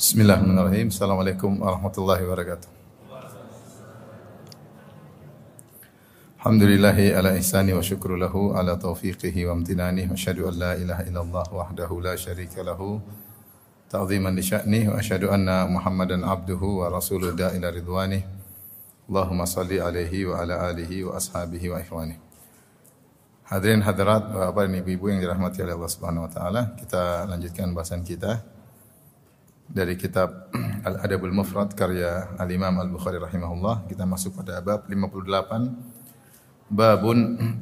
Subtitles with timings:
[0.00, 0.88] Bismillahirrahmanirrahim.
[0.88, 2.68] Assalamualaikum warahmatullahi wabarakatuh.
[6.40, 11.04] Alhamdulillahi ala ihsani wa syukru lahu ala taufiqihi wa amtinani wa asyhadu an la ilaha
[11.04, 12.96] illallah wahdahu la syarika lahu
[13.92, 18.24] ta'ziman li sya'nih wa asyhadu anna Muhammadan abduhu wa rasuluhu da ila ridwanih.
[19.04, 22.16] Allahumma salli alaihi wa ala alihi wa ashabihi wa ikhwani.
[23.52, 28.00] Hadirin hadirat Bapak dan Ibu-ibu yang dirahmati oleh Allah Subhanahu wa taala, kita lanjutkan bahasan
[28.00, 28.59] kita
[29.70, 30.50] dari kitab
[30.88, 33.86] Al-Adabul Mufrad karya Al-Imam Al-Bukhari rahimahullah.
[33.86, 36.70] Kita masuk pada bab 58.
[36.70, 37.18] Babun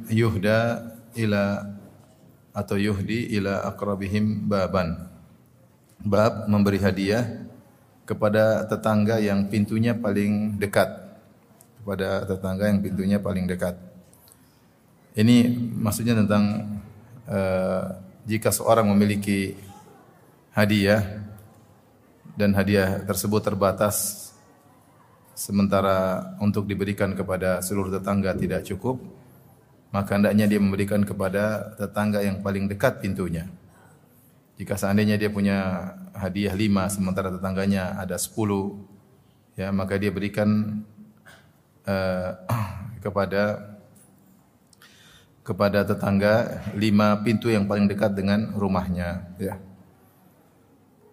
[0.09, 1.65] yuhda ila
[2.53, 5.05] atau yuhdi ila akrabihim baban.
[6.01, 7.45] Bab memberi hadiah
[8.09, 10.89] kepada tetangga yang pintunya paling dekat.
[11.81, 13.77] Kepada tetangga yang pintunya paling dekat.
[15.13, 16.77] Ini maksudnya tentang
[17.29, 17.85] uh,
[18.29, 19.57] jika seorang memiliki
[20.53, 21.28] hadiah
[22.39, 24.31] dan hadiah tersebut terbatas.
[25.35, 28.99] Sementara untuk diberikan kepada seluruh tetangga tidak cukup
[29.89, 33.49] maka hendaknya dia memberikan kepada tetangga yang paling dekat pintunya.
[34.59, 38.75] Jika seandainya dia punya hadiah lima sementara tetangganya ada sepuluh
[39.55, 40.83] ya maka dia berikan
[41.87, 42.29] uh,
[43.03, 43.75] kepada
[45.41, 49.57] kepada tetangga lima pintu yang paling dekat dengan rumahnya ya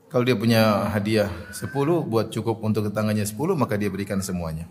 [0.07, 1.71] kalau dia punya hadiah 10
[2.07, 4.71] buat cukup untuk tetangganya 10 maka dia berikan semuanya.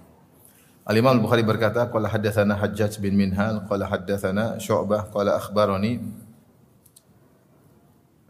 [0.85, 5.97] Al-Imam Al-Bukhari berkata qala haddatsana Hajjaj bin Minhal qala haddatsana Syu'bah qala akhbarani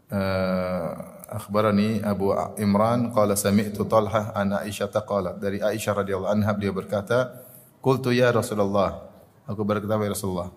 [0.08, 0.90] uh,
[1.36, 7.44] akhbarani Abu Imran qala sami'tu Talhah an Aisyah qalat dari Aisyah radhiyallahu anha beliau berkata
[7.84, 9.04] qultu ya Rasulullah
[9.44, 10.48] aku berkata ya Rasulullah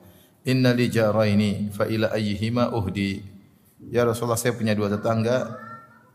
[0.47, 3.27] inna li jaraini fa ila ayyihima uhdi
[3.91, 5.67] ya Rasulullah saya punya dua tetangga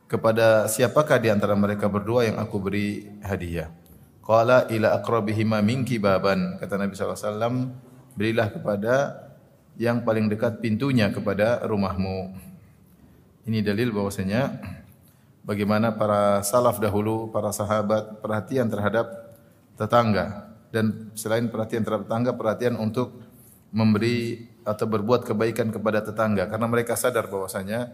[0.07, 3.73] kepada siapakah di antara mereka berdua yang aku beri hadiah?
[4.25, 6.57] Qala ila aqrabihima minki baban.
[6.57, 7.73] Kata Nabi SAW,
[8.17, 8.95] berilah kepada
[9.77, 12.33] yang paling dekat pintunya kepada rumahmu.
[13.45, 14.57] Ini dalil bahwasanya
[15.45, 19.37] bagaimana para salaf dahulu, para sahabat perhatian terhadap
[19.77, 23.21] tetangga dan selain perhatian terhadap tetangga, perhatian untuk
[23.75, 27.93] memberi atau berbuat kebaikan kepada tetangga karena mereka sadar bahwasanya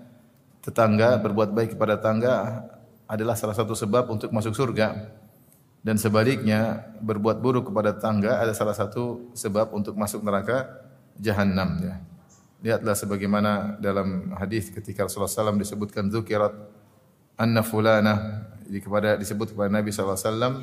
[0.60, 2.64] tetangga, berbuat baik kepada tetangga
[3.08, 5.10] adalah salah satu sebab untuk masuk surga.
[5.80, 10.68] Dan sebaliknya, berbuat buruk kepada tetangga adalah salah satu sebab untuk masuk neraka
[11.16, 11.94] jahanam ya.
[12.60, 16.52] Lihatlah sebagaimana dalam hadis ketika Rasulullah SAW disebutkan zukirat
[17.40, 20.60] anna fulana kepada disebut kepada Nabi SAW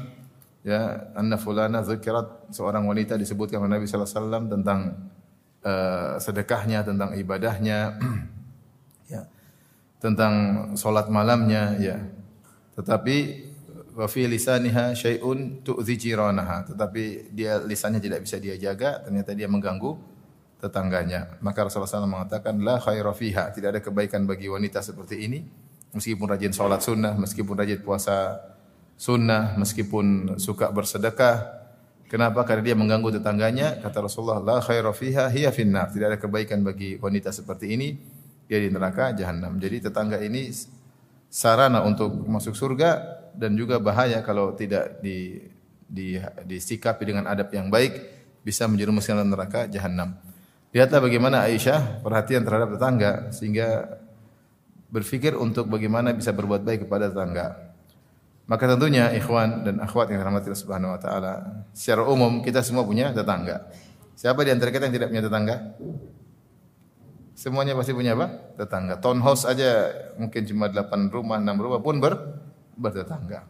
[0.62, 5.10] ya anna fulana zukirat seorang wanita disebutkan kepada Nabi SAW tentang
[5.66, 8.06] uh, sedekahnya tentang ibadahnya ya
[9.98, 10.34] tentang
[10.78, 11.98] solat malamnya ya.
[12.78, 13.16] Tetapi
[13.98, 16.70] wa fi lisaniha syai'un tu'dhi jiranaha.
[16.74, 19.98] Tetapi dia lisannya tidak bisa dia jaga, ternyata dia mengganggu
[20.62, 21.42] tetangganya.
[21.42, 25.40] Maka Rasulullah SAW mengatakan la khaira fiha, tidak ada kebaikan bagi wanita seperti ini
[25.94, 28.38] meskipun rajin salat sunnah, meskipun rajin puasa
[28.98, 31.58] sunnah, meskipun suka bersedekah.
[32.08, 32.48] Kenapa?
[32.48, 33.84] Karena dia mengganggu tetangganya.
[33.84, 35.92] Kata Rasulullah, la khaira fiha hiya finnar.
[35.92, 38.00] Tidak ada kebaikan bagi wanita seperti ini
[38.48, 39.60] dia di neraka jahanam.
[39.60, 40.50] Jadi tetangga ini
[41.28, 45.44] sarana untuk masuk surga dan juga bahaya kalau tidak di,
[45.86, 48.00] di disikapi dengan adab yang baik
[48.42, 50.16] bisa menjerumuskan neraka jahanam.
[50.72, 54.00] Lihatlah bagaimana Aisyah perhatian terhadap tetangga sehingga
[54.88, 57.76] berpikir untuk bagaimana bisa berbuat baik kepada tetangga.
[58.48, 61.34] Maka tentunya ikhwan dan akhwat yang dirahmati Allah Subhanahu wa taala,
[61.76, 63.68] secara umum kita semua punya tetangga.
[64.16, 65.56] Siapa di antara kita yang tidak punya tetangga?
[67.38, 68.58] Semuanya pasti punya apa?
[68.58, 68.98] Tetangga.
[68.98, 72.18] Townhouse aja mungkin cuma 8 rumah, 6 rumah pun ber
[72.74, 73.46] bertetangga.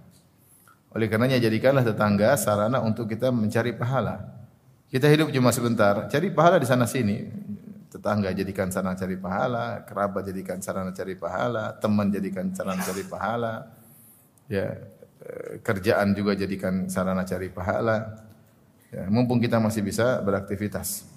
[0.91, 4.27] Oleh karenanya jadikanlah tetangga sarana untuk kita mencari pahala.
[4.91, 7.31] Kita hidup cuma sebentar, cari pahala di sana sini.
[7.87, 13.71] Tetangga jadikan sarana cari pahala, kerabat jadikan sarana cari pahala, teman jadikan sarana cari pahala.
[14.51, 14.83] Ya,
[15.23, 18.19] eh, kerjaan juga jadikan sarana cari pahala.
[18.91, 21.07] Ya, mumpung kita masih bisa beraktivitas.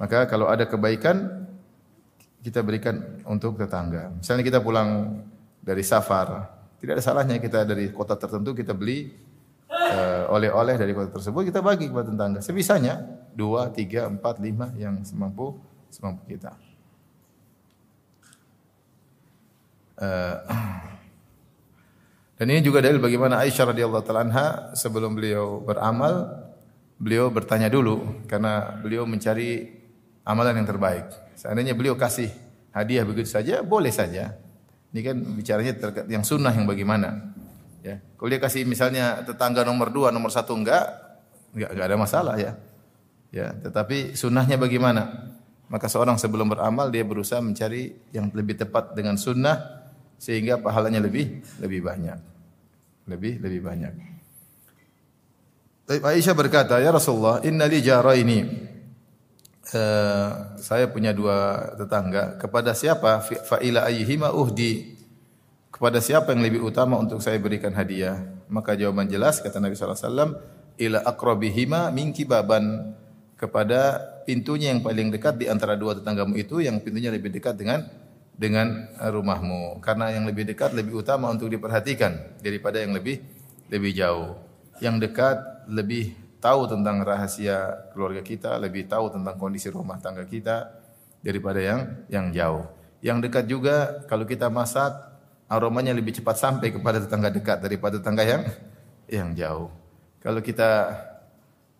[0.00, 1.47] Maka kalau ada kebaikan
[2.42, 4.14] kita berikan untuk tetangga.
[4.14, 5.20] Misalnya kita pulang
[5.58, 6.48] dari safar,
[6.78, 9.10] tidak ada salahnya kita dari kota tertentu kita beli
[9.68, 12.38] uh, oleh-oleh dari kota tersebut kita bagi kepada tetangga.
[12.38, 13.02] Sebisanya
[13.34, 15.58] dua, tiga, empat, lima yang semampu
[15.90, 16.54] semampu kita.
[19.98, 20.36] Uh,
[22.38, 26.46] dan ini juga dalil bagaimana Aisyah radhiyallahu taala sebelum beliau beramal,
[27.02, 29.77] beliau bertanya dulu karena beliau mencari
[30.28, 31.08] amalan yang terbaik.
[31.40, 32.28] Seandainya beliau kasih
[32.76, 34.36] hadiah begitu saja, boleh saja.
[34.92, 35.72] Ini kan bicaranya
[36.04, 37.32] yang sunnah yang bagaimana.
[37.80, 38.04] Ya.
[38.20, 40.84] Kalau dia kasih misalnya tetangga nomor dua, nomor satu enggak,
[41.56, 42.52] enggak, enggak ada masalah ya.
[43.28, 45.32] Ya, tetapi sunnahnya bagaimana?
[45.68, 49.84] Maka seorang sebelum beramal dia berusaha mencari yang lebih tepat dengan sunnah
[50.16, 52.18] sehingga pahalanya lebih lebih banyak.
[53.04, 53.92] Lebih lebih banyak.
[55.88, 58.40] Aisyah berkata, "Ya Rasulullah, inna li jaraini."
[59.68, 62.40] Uh, saya punya dua tetangga.
[62.40, 63.20] Kepada siapa?
[63.20, 64.96] Fa ila ayyihima uhdi.
[65.68, 68.16] Kepada siapa yang lebih utama untuk saya berikan hadiah?
[68.48, 70.30] Maka jawaban jelas kata Nabi sallallahu alaihi wasallam,
[70.80, 72.96] ila aqrabihima minki baban
[73.38, 77.86] kepada pintunya yang paling dekat di antara dua tetanggamu itu yang pintunya lebih dekat dengan
[78.38, 83.18] dengan rumahmu karena yang lebih dekat lebih utama untuk diperhatikan daripada yang lebih
[83.70, 84.38] lebih jauh
[84.78, 90.70] yang dekat lebih tahu tentang rahasia keluarga kita lebih tahu tentang kondisi rumah tangga kita
[91.22, 91.80] daripada yang
[92.10, 92.64] yang jauh.
[92.98, 93.76] Yang dekat juga
[94.10, 94.90] kalau kita masak
[95.46, 98.42] aromanya lebih cepat sampai kepada tetangga dekat daripada tetangga yang
[99.06, 99.70] yang jauh.
[100.18, 100.92] Kalau kita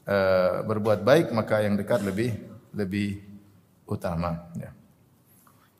[0.08, 2.32] Eh, berbuat baik maka yang dekat lebih
[2.72, 3.20] lebih
[3.84, 4.72] utama ya.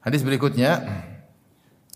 [0.04, 0.84] Hadis berikutnya.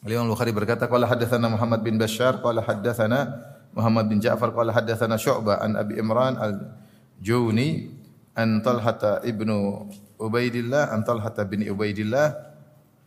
[0.00, 3.37] Imam Bukhari berkata qala hadatsana Muhammad bin Bashar qala hadatsana
[3.72, 7.88] Muhammad bin Ja'far qala hadatsana Syu'bah an Abi Imran al-Juni
[8.36, 9.88] an Talhata ibnu
[10.20, 12.32] Ubaidillah an Talhata bin Ubaidillah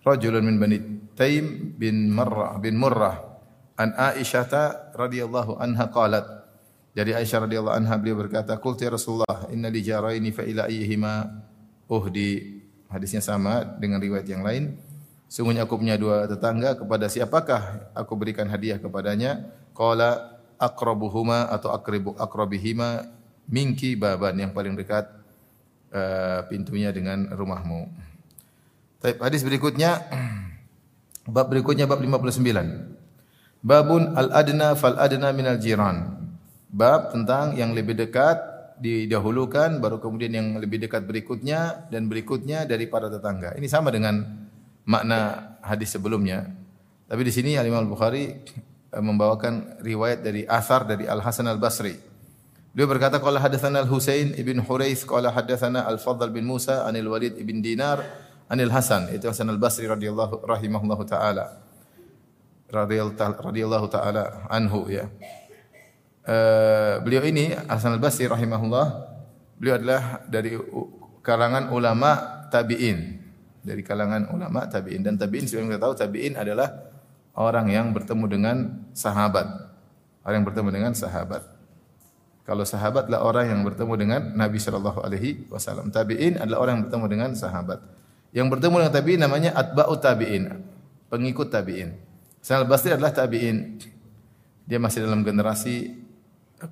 [0.01, 0.77] rajulun min Bani
[1.13, 3.21] Taim bin Marrah bin Murrah
[3.77, 6.45] an Aisyah radhiyallahu anha qalat
[6.95, 11.27] dari Aisyah radhiyallahu anha beliau berkata, "Qultu ya Rasulullah, inna li jaraini fa ila ayyihima
[11.91, 14.79] uhdi." Hadisnya sama dengan riwayat yang lain.
[15.27, 19.43] Sungguhnya aku punya dua tetangga, kepada siapakah aku berikan hadiah kepadanya?
[19.75, 23.07] Qala aqrabuhuma atau aqrabu aqrabihima
[23.49, 25.05] minki baban yang paling dekat
[25.93, 27.89] uh, pintunya dengan rumahmu.
[29.03, 30.01] Taib hadis berikutnya
[31.35, 33.65] bab berikutnya bab 59.
[33.65, 36.21] Babun al-adna fal adna minal jiran
[36.69, 38.37] bab tentang yang lebih dekat
[38.75, 43.55] didahulukan baru kemudian yang lebih dekat berikutnya dan berikutnya dari para tetangga.
[43.55, 44.19] Ini sama dengan
[44.83, 46.51] makna hadis sebelumnya.
[47.07, 51.59] Tapi di sini Al Imam Al-Bukhari eh, membawakan riwayat dari asar dari Al Hasan Al
[51.59, 51.95] Basri.
[52.75, 57.07] Beliau berkata qala hadatsana Al Husain ibn Hurais qala hadatsana Al Fadl bin Musa anil
[57.07, 58.03] Walid ibn Dinar
[58.51, 61.65] anil Hasan itu Hasan Al Basri radhiyallahu rahimahullahu taala
[62.71, 65.07] radhiyallahu taala anhu ya.
[66.25, 69.13] Uh, beliau ini Hasan al-Basri rahimahullah
[69.61, 70.57] beliau adalah dari
[71.21, 73.21] kalangan ulama tabi'in
[73.61, 76.94] dari kalangan ulama tabi'in dan tabi'in sebagaimana kita tahu tabi'in adalah
[77.35, 78.57] orang yang bertemu dengan
[78.95, 79.47] sahabat.
[80.25, 81.43] Orang yang bertemu dengan sahabat.
[82.45, 85.89] Kalau sahabat adalah orang yang bertemu dengan Nabi sallallahu alaihi wasallam.
[85.89, 87.79] Tabi'in adalah orang yang bertemu dengan sahabat.
[88.35, 90.43] Yang bertemu dengan tabi'in namanya atba'ut tabi'in
[91.09, 91.95] pengikut tabi'in.
[92.41, 93.81] Hasan al-Basri adalah tabi'in.
[94.65, 95.93] Dia masih dalam generasi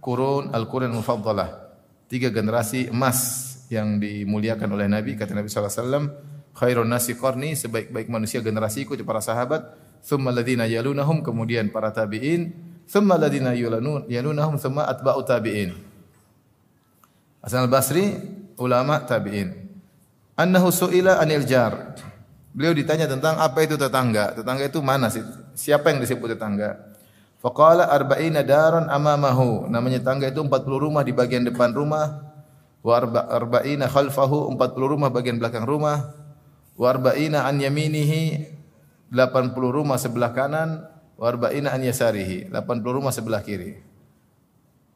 [0.01, 1.73] kurun al-qurun mufaddalah.
[2.09, 6.05] Tiga generasi emas yang dimuliakan oleh Nabi kata Nabi sallallahu alaihi wasallam.
[6.53, 7.17] Khairun nasi
[7.57, 12.51] sebaik-baik manusia generasiku itu para sahabat thumma alladziina yalunahum kemudian para tabi'in.
[12.85, 15.73] Thumma alladziina yalunahum thumma atba'u tabi'in.
[17.39, 18.13] Hasan al-Basri
[18.59, 19.63] ulama tabi'in.
[20.35, 21.95] Annahu su'ila anil jar.
[22.53, 24.37] Beliau ditanya tentang apa itu tetangga.
[24.37, 25.25] Tetangga itu mana sih?
[25.57, 26.93] Siapa yang disebut tetangga?
[27.41, 29.67] Faqala arba'ina daran amamahu.
[29.67, 32.31] Namanya tangga itu 40 rumah di bagian depan rumah.
[32.85, 36.13] Wa arba'ina khalfahu 40 rumah bagian belakang rumah.
[36.77, 38.47] Wa arba'ina an yaminihi
[39.13, 40.89] 80 rumah sebelah kanan.
[41.13, 43.77] Wa arba'ina an yasarihi 80 rumah sebelah kiri.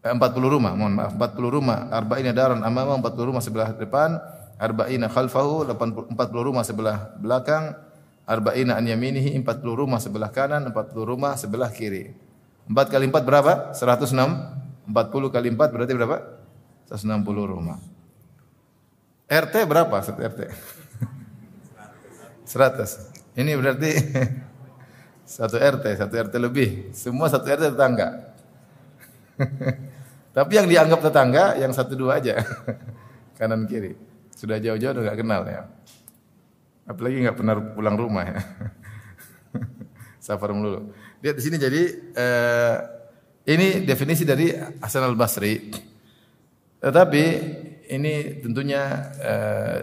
[0.02, 1.94] 40 eh, rumah, mohon maaf, 40 rumah.
[1.94, 4.18] Arba'ina daran amama 40 rumah sebelah depan.
[4.58, 7.78] Arba'ina khalfahu 40 rumah sebelah belakang.
[8.28, 12.12] Arba'ina an yaminihi 40 rumah sebelah kanan, 40 rumah sebelah kiri.
[12.68, 13.72] 4 kali 4 berapa?
[13.72, 14.90] 106.
[14.90, 16.18] 40 kali 4 berarti berapa?
[16.90, 17.80] 160 rumah.
[19.28, 20.40] RT berapa RT?
[22.48, 23.14] 100.
[23.38, 23.92] Ini berarti
[25.38, 26.90] satu RT, satu RT lebih.
[26.98, 28.34] Semua satu RT tetangga.
[30.38, 32.42] Tapi yang dianggap tetangga yang satu dua aja.
[33.38, 33.94] Kanan kiri.
[34.34, 35.70] Sudah jauh-jauh udah gak kenal ya.
[36.90, 38.40] Apalagi nggak pernah pulang rumah ya.
[40.26, 40.90] Safar melulu.
[41.22, 41.84] Lihat di sini jadi
[42.16, 42.76] eh,
[43.54, 44.50] ini definisi dari
[44.82, 45.68] Hasan al Basri.
[46.82, 47.24] Tetapi
[47.92, 49.80] ini tentunya eh,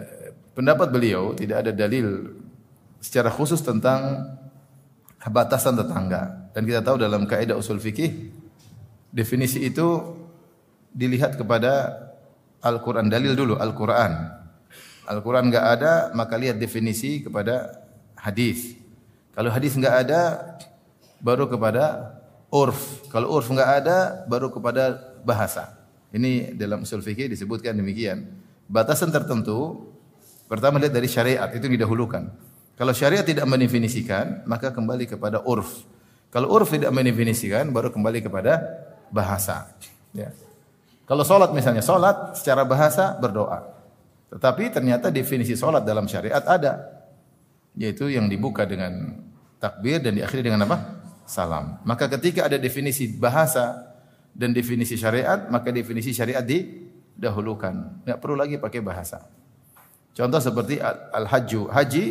[0.55, 2.34] pendapat beliau tidak ada dalil
[3.05, 4.33] secara khusus tentang
[5.29, 6.49] batasan tetangga.
[6.57, 8.33] Dan kita tahu dalam kaidah usul fikih
[9.13, 10.17] definisi itu
[10.89, 11.93] dilihat kepada
[12.65, 14.11] Al-Quran dalil dulu Al-Quran.
[15.05, 17.85] Al-Quran enggak ada maka lihat definisi kepada
[18.17, 18.73] hadis.
[19.37, 20.21] Kalau hadis enggak ada
[21.21, 22.17] baru kepada
[22.49, 23.05] urf.
[23.11, 25.75] Kalau urf enggak ada, baru kepada bahasa.
[26.15, 28.31] Ini dalam usul fikih disebutkan demikian.
[28.65, 29.91] Batasan tertentu
[30.47, 32.54] pertama lihat dari syariat itu didahulukan.
[32.75, 35.87] Kalau syariat tidak mendefinisikan, maka kembali kepada urf.
[36.27, 38.59] Kalau urf tidak mendefinisikan, baru kembali kepada
[39.07, 39.71] bahasa.
[40.11, 40.35] Ya.
[41.07, 43.71] Kalau solat misalnya, solat secara bahasa berdoa.
[44.27, 46.91] Tetapi ternyata definisi solat dalam syariat ada.
[47.79, 49.23] Yaitu yang dibuka dengan
[49.63, 50.99] takbir dan diakhiri dengan apa?
[51.23, 51.79] Salam.
[51.87, 53.95] Maka ketika ada definisi bahasa
[54.35, 58.03] dan definisi syariat, maka definisi syariat didahulukan.
[58.03, 59.23] Tidak perlu lagi pakai bahasa.
[60.11, 61.71] Contoh seperti al-hajju.
[61.71, 62.05] Haji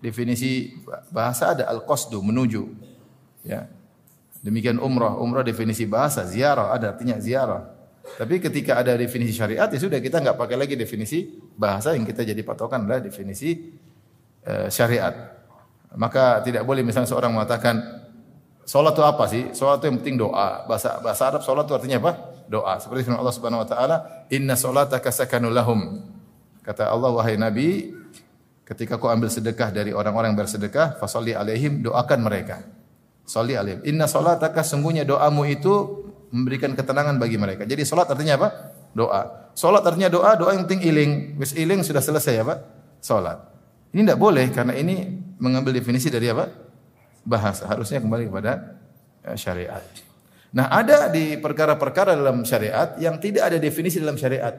[0.00, 0.76] definisi
[1.10, 2.62] bahasa ada al-qasdu, menuju.
[3.46, 3.70] Ya.
[4.44, 5.18] Demikian umrah.
[5.18, 7.76] Umrah definisi bahasa, ziarah ada artinya ziarah.
[8.14, 11.26] Tapi ketika ada definisi syariat ya sudah kita nggak pakai lagi definisi
[11.58, 13.74] bahasa yang kita jadi patokan adalah definisi
[14.46, 15.34] uh, syariat.
[15.98, 17.82] Maka tidak boleh misalnya seorang mengatakan
[18.62, 19.50] salat itu apa sih?
[19.50, 20.62] Salat itu yang penting doa.
[20.70, 22.12] Bahasa bahasa Arab salat itu artinya apa?
[22.46, 22.78] Doa.
[22.78, 23.96] Seperti firman Allah Subhanahu wa taala,
[24.30, 26.06] "Inna salataka sakanul lahum."
[26.62, 27.90] Kata Allah wahai Nabi,
[28.66, 32.66] ketika kau ambil sedekah dari orang-orang yang bersedekah, fasalli alaihim, doakan mereka.
[33.26, 33.82] Salli alaihim.
[33.86, 37.62] Inna salataka sungguhnya doamu itu memberikan ketenangan bagi mereka.
[37.62, 38.48] Jadi salat artinya apa?
[38.94, 39.50] Doa.
[39.54, 41.12] Salat artinya doa, doa yang penting iling.
[41.38, 42.54] Wis iling sudah selesai apa?
[43.02, 43.38] Salat.
[43.94, 45.06] Ini tidak boleh karena ini
[45.38, 46.50] mengambil definisi dari apa?
[47.26, 47.66] Bahasa.
[47.66, 48.78] Harusnya kembali kepada
[49.26, 49.82] eh, syariat.
[50.54, 54.54] Nah, ada di perkara-perkara dalam syariat yang tidak ada definisi dalam syariat.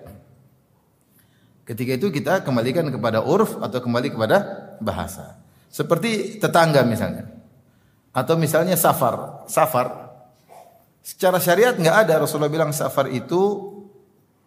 [1.67, 4.37] Ketika itu kita kembalikan kepada urf atau kembali kepada
[4.79, 5.35] bahasa.
[5.67, 7.27] Seperti tetangga misalnya.
[8.15, 9.43] Atau misalnya safar.
[9.51, 10.15] Safar.
[11.03, 13.67] Secara syariat nggak ada Rasulullah bilang safar itu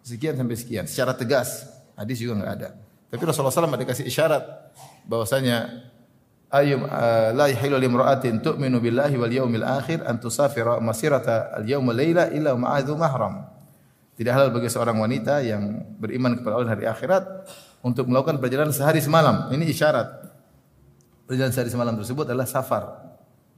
[0.01, 0.89] sekian sampai sekian.
[0.89, 1.69] Secara tegas.
[1.93, 2.73] Hadis juga nggak ada.
[3.13, 4.43] Tapi Rasulullah SAW ada kasih isyarat
[5.03, 5.83] bahwasanya
[6.47, 11.85] ayum uh, la yahilu limra'atin tu'minu billahi wal yaumil akhir an tusafira masirata al yaum
[11.91, 13.50] laila illa ma'adhu mahram.
[14.15, 17.23] Tidak halal bagi seorang wanita yang beriman kepada Allah hari akhirat
[17.81, 19.49] untuk melakukan perjalanan sehari semalam.
[19.49, 20.07] Ini isyarat.
[21.25, 23.15] Perjalanan sehari semalam tersebut adalah safar.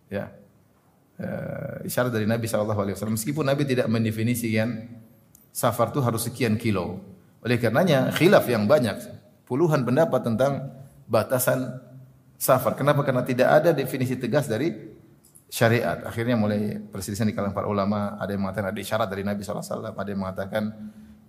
[0.07, 0.29] Ya.
[1.17, 2.85] Uh, isyarat dari Nabi SAW.
[3.11, 4.87] Meskipun Nabi tidak mendefinisikan
[5.49, 7.01] safar itu harus sekian kilo.
[7.43, 9.03] Oleh karenanya khilaf yang banyak.
[9.43, 10.71] Puluhan pendapat tentang
[11.09, 11.81] batasan
[12.39, 12.77] safar.
[12.77, 13.03] Kenapa?
[13.03, 14.92] Karena tidak ada definisi tegas dari
[15.53, 16.01] syariat.
[16.01, 18.17] Akhirnya mulai perselisihan di kalangan para ulama.
[18.17, 19.93] Ada yang mengatakan ada isyarat dari Nabi SAW.
[19.93, 20.63] Ada yang mengatakan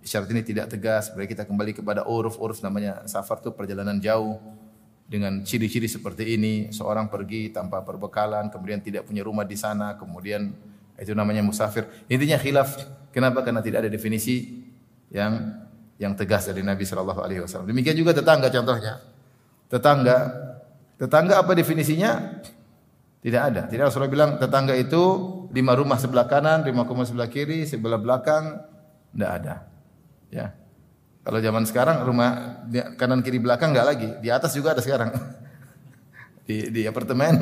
[0.01, 1.13] isyarat ini tidak tegas.
[1.13, 2.41] Berarti kita kembali kepada uruf.
[2.41, 4.41] Uruf namanya safar itu perjalanan jauh
[5.05, 10.49] dengan ciri-ciri seperti ini, seorang pergi tanpa perbekalan, kemudian tidak punya rumah di sana, kemudian
[10.97, 11.85] itu namanya musafir.
[12.09, 12.81] Intinya khilaf.
[13.13, 13.45] Kenapa?
[13.45, 14.65] Karena tidak ada definisi
[15.13, 15.61] yang
[16.01, 17.69] yang tegas dari Nabi Shallallahu Alaihi Wasallam.
[17.69, 18.97] Demikian juga tetangga contohnya.
[19.69, 20.17] Tetangga,
[20.97, 22.41] tetangga apa definisinya?
[23.25, 23.65] Tidak ada.
[23.65, 25.01] Tidak Rasulullah bilang tetangga itu
[25.49, 28.61] lima rumah sebelah kanan, lima rumah sebelah kiri, sebelah belakang.
[29.17, 29.65] Tidak ada.
[30.29, 30.53] Ya.
[31.25, 32.61] Kalau zaman sekarang rumah
[33.01, 35.09] kanan kiri belakang enggak lagi, di atas juga ada sekarang.
[36.45, 37.41] Di di apartemen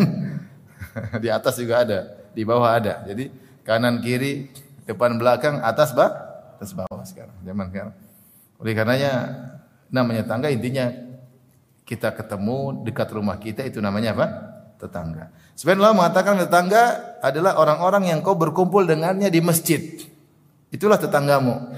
[1.23, 3.03] di atas juga ada, di bawah ada.
[3.03, 3.27] Jadi
[3.67, 4.47] kanan kiri,
[4.87, 6.07] depan belakang, atas bah,
[6.55, 7.35] atas bawah sekarang.
[7.43, 7.91] Zaman sekarang.
[8.63, 9.11] Oleh karenanya
[9.91, 10.87] namanya tangga intinya
[11.83, 14.52] kita ketemu dekat rumah kita itu namanya apa?
[14.83, 15.31] Tetangga.
[15.55, 16.83] Sebenarnya Allah mengatakan tetangga
[17.23, 19.79] adalah orang-orang yang kau berkumpul dengannya di masjid.
[20.75, 21.71] Itulah tetanggamu.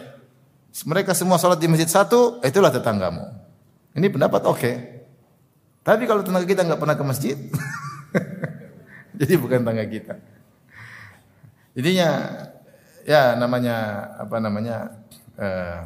[0.90, 3.30] Mereka semua sholat di masjid satu, itulah tetanggamu.
[3.94, 4.58] Ini pendapat oke.
[4.58, 4.76] Okay.
[5.86, 7.38] Tapi kalau tetangga kita nggak pernah ke masjid,
[9.22, 10.16] jadi bukan tetangga kita.
[11.78, 12.10] Jadinya
[13.06, 13.78] ya namanya
[14.18, 14.78] apa namanya
[15.38, 15.82] uh,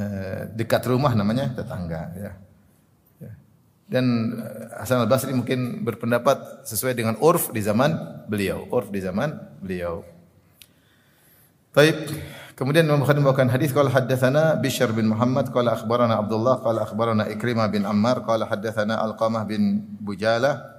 [0.00, 2.32] uh, dekat rumah namanya tetangga ya.
[3.86, 9.00] Dan eh, Hasan al Basri mungkin berpendapat sesuai dengan urf di zaman beliau, urf di
[9.00, 10.02] zaman beliau.
[11.70, 12.08] Baik.
[12.56, 17.28] Kemudian Imam Bukhari membawakan hadis qala haddatsana Bishr bin Muhammad qala akhbarana Abdullah qala akhbarana
[17.28, 20.76] Ikrimah bin Ammar qala haddatsana Alqamah bin Bujalah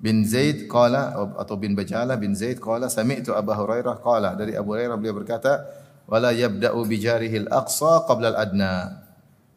[0.00, 4.72] bin Zaid qala atau bin Bajalah bin Zaid qala sami'tu Abu Hurairah qala dari Abu
[4.72, 5.68] Hurairah beliau berkata
[6.08, 9.04] wala yabda'u bi al-aqsa qabla al-adna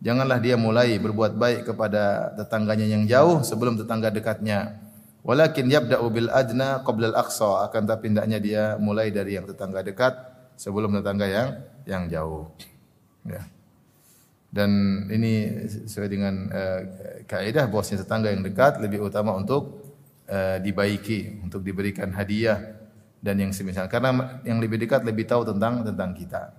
[0.03, 4.83] Janganlah dia mulai berbuat baik kepada tetangganya yang jauh sebelum tetangga dekatnya.
[5.23, 10.11] Walakin yabda'u bil adna qabla al-aqsa akan tapi hendaknya dia mulai dari yang tetangga dekat
[10.59, 11.47] sebelum tetangga yang
[11.87, 12.51] yang jauh.
[13.23, 13.47] Ya.
[14.51, 14.69] Dan
[15.07, 16.81] ini sesuai dengan uh,
[17.23, 19.87] kaidah bahwasanya tetangga yang dekat lebih utama untuk
[20.27, 22.59] uh, dibaiki, untuk diberikan hadiah
[23.23, 26.51] dan yang semisal karena yang lebih dekat lebih tahu tentang tentang kita.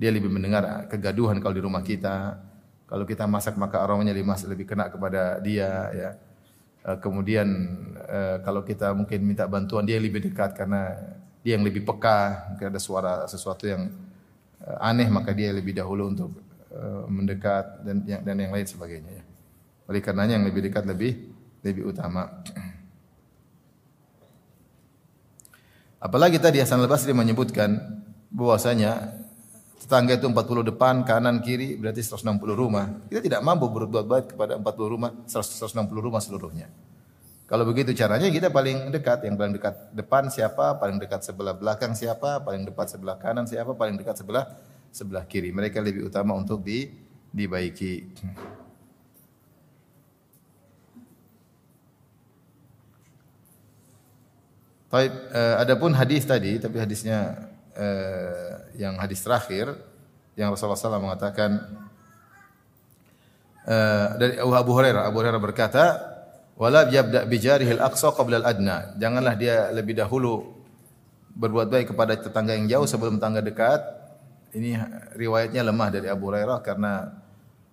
[0.00, 2.47] Dia lebih mendengar kegaduhan kalau di rumah kita.
[2.88, 6.10] Kalau kita masak maka aromanya lebih lebih kena kepada dia ya.
[6.80, 7.46] Uh, kemudian
[8.08, 10.96] uh, kalau kita mungkin minta bantuan dia lebih dekat karena
[11.44, 13.92] dia yang lebih peka, mungkin ada suara sesuatu yang
[14.64, 16.32] uh, aneh maka dia lebih dahulu untuk
[17.08, 19.24] mendekat dan yang dan yang lain sebagainya ya.
[19.88, 21.32] Oleh karenanya yang lebih dekat lebih
[21.64, 22.28] lebih utama.
[25.98, 27.98] Apalagi tadi Hasan Al-Basri menyebutkan
[28.30, 29.18] bahwasanya
[29.78, 32.98] tetangga itu 40 depan, kanan, kiri berarti 160 rumah.
[33.06, 36.68] Kita tidak mampu berbuat baik kepada 40 rumah, 160 rumah seluruhnya.
[37.48, 41.96] Kalau begitu caranya kita paling dekat, yang paling dekat depan siapa, paling dekat sebelah belakang
[41.96, 44.44] siapa, paling dekat sebelah kanan siapa, paling dekat sebelah
[44.92, 45.48] sebelah kiri.
[45.48, 46.92] Mereka lebih utama untuk di
[47.32, 48.04] dibaiki.
[54.92, 57.47] Baik, uh, adapun hadis tadi, tapi hadisnya
[57.78, 59.72] uh, yang hadis terakhir
[60.34, 61.50] yang Rasulullah SAW mengatakan
[63.66, 65.84] uh, dari Abu Hurairah, Abu Hurairah berkata,
[66.58, 70.58] "Wala yabda bijarihi al-aqsa qabla al-adna." Janganlah dia lebih dahulu
[71.38, 73.80] berbuat baik kepada tetangga yang jauh sebelum tetangga dekat.
[74.48, 74.80] Ini
[75.14, 77.14] riwayatnya lemah dari Abu Hurairah karena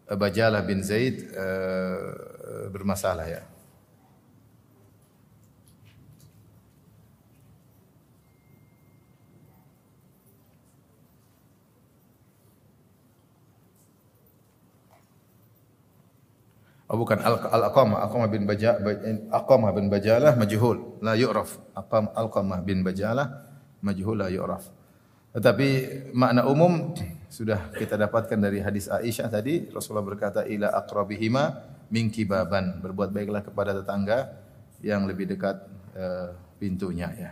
[0.06, 3.42] Bajalah bin Zaid uh, bermasalah ya.
[16.96, 18.80] Oh bukan Al-Aqamah, Aqamah bin Baja
[19.28, 21.60] Aqamah bin Bajalah majhul, la yu'raf.
[21.76, 23.44] Aqam Al-Qamah bin Bajalah
[23.84, 24.64] majhul la yu'raf.
[25.36, 25.68] Tetapi
[26.16, 26.96] makna umum
[27.28, 31.44] sudah kita dapatkan dari hadis Aisyah tadi, Rasulullah berkata ila aqrabihima
[31.92, 34.32] min kibaban, berbuat baiklah kepada tetangga
[34.80, 35.68] yang lebih dekat
[36.00, 37.32] uh, pintunya ya.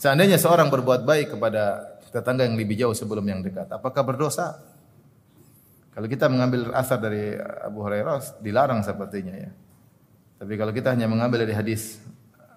[0.00, 4.64] Seandainya seorang berbuat baik kepada tetangga yang lebih jauh sebelum yang dekat, apakah berdosa?
[5.94, 9.50] Kalau kita mengambil asar dari Abu Hurairah dilarang sepertinya ya.
[10.42, 12.02] Tapi kalau kita hanya mengambil dari hadis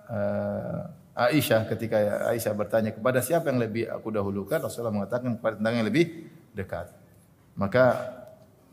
[0.10, 1.98] uh, Aisyah ketika
[2.34, 6.06] Aisyah bertanya kepada siapa yang lebih aku dahulukan Rasulullah mengatakan kepada tentang yang lebih
[6.58, 6.90] dekat.
[7.54, 7.86] Maka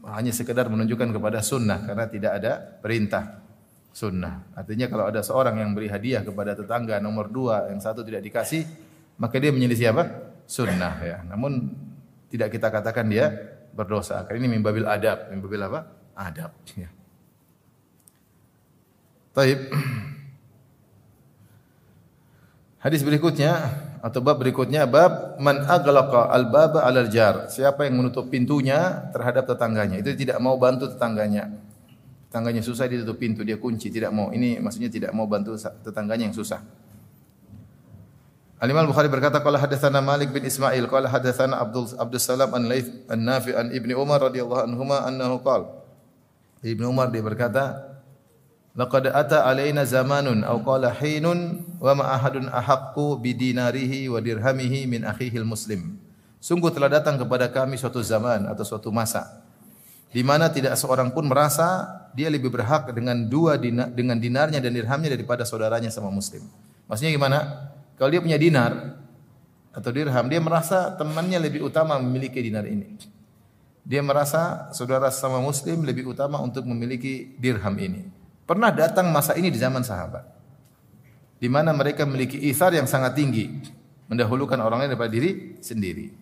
[0.04, 3.44] hanya sekedar menunjukkan kepada sunnah karena tidak ada perintah
[3.92, 4.48] sunnah.
[4.56, 8.64] Artinya kalau ada seorang yang beri hadiah kepada tetangga nomor dua yang satu tidak dikasih
[9.20, 10.04] maka dia menyelisih apa?
[10.44, 11.20] Sunnah ya.
[11.28, 11.72] Namun
[12.28, 14.22] tidak kita katakan dia berdosa.
[14.24, 15.28] Karena ini mimbabil adab.
[15.34, 15.80] Mimbabil apa?
[16.14, 16.54] Adab.
[16.78, 16.88] Ya.
[19.34, 19.60] Taib.
[22.84, 23.52] Hadis berikutnya
[24.04, 27.48] atau bab berikutnya bab man aglaqa al-baba 'alal jar.
[27.48, 29.98] Siapa yang menutup pintunya terhadap tetangganya.
[29.98, 31.48] Itu tidak mau bantu tetangganya.
[32.28, 34.28] Tetangganya susah dia tutup pintu, dia kunci, tidak mau.
[34.30, 36.83] Ini maksudnya tidak mau bantu tetangganya yang susah.
[38.64, 42.88] Al-Imam Bukhari berkata qala hadatsana Malik bin Ismail qala hadatsana Abdul Abdul Salam an Laits
[43.12, 45.84] an Nafi an Ibnu Umar radhiyallahu anhuma annahu qala
[46.64, 47.92] Ibnu Umar dia berkata
[48.72, 54.88] Laqad ata alaina zamanun aw qala hinun wa ma ahadun ahaqqu bi dinarihi wa dirhamihi
[54.88, 56.00] min akhihi muslim
[56.40, 59.44] Sungguh telah datang kepada kami suatu zaman atau suatu masa
[60.08, 61.84] di mana tidak seorang pun merasa
[62.16, 66.40] dia lebih berhak dengan dua dinar, dengan dinarnya dan dirhamnya daripada saudaranya sama muslim.
[66.88, 67.38] Maksudnya gimana?
[67.94, 68.98] Kalau dia punya dinar
[69.74, 72.98] atau dirham, dia merasa temannya lebih utama memiliki dinar ini.
[73.84, 78.08] Dia merasa saudara sama muslim lebih utama untuk memiliki dirham ini.
[78.48, 80.24] Pernah datang masa ini di zaman sahabat.
[81.36, 83.50] Di mana mereka memiliki ithar yang sangat tinggi.
[84.08, 86.12] Mendahulukan orang lain daripada diri sendiri.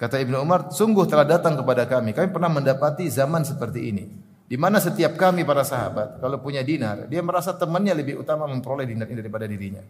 [0.00, 2.16] Kata Ibnu Umar, sungguh telah datang kepada kami.
[2.16, 4.04] Kami pernah mendapati zaman seperti ini.
[4.48, 8.88] Di mana setiap kami para sahabat, kalau punya dinar, dia merasa temannya lebih utama memperoleh
[8.88, 9.84] dinar ini daripada dirinya.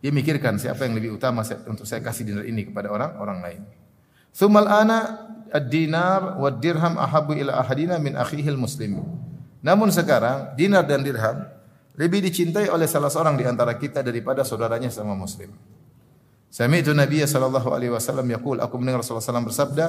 [0.00, 3.60] Dia mikirkan siapa yang lebih utama untuk saya kasih dinar ini kepada orang orang lain.
[4.32, 9.04] Sumal ana ad-dinar wa dirham ahabu ila ahadina min akhihil muslim.
[9.60, 11.44] Namun sekarang dinar dan dirham
[12.00, 15.52] lebih dicintai oleh salah seorang di antara kita daripada saudaranya sama muslim.
[16.48, 19.86] Sami'tu Nabi sallallahu alaihi wasallam yaqul aku mendengar Rasulullah SAW bersabda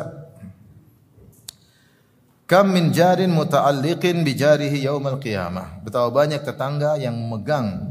[2.52, 5.80] Kam min jarin muta'alliqin bi jarihi yaumal qiyamah.
[5.88, 7.91] Betapa banyak tetangga yang memegang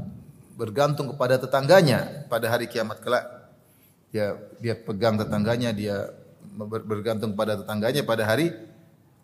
[0.60, 3.24] bergantung kepada tetangganya pada hari kiamat kelak.
[4.12, 6.12] Dia dia pegang tetangganya, dia
[6.84, 8.52] bergantung pada tetangganya pada hari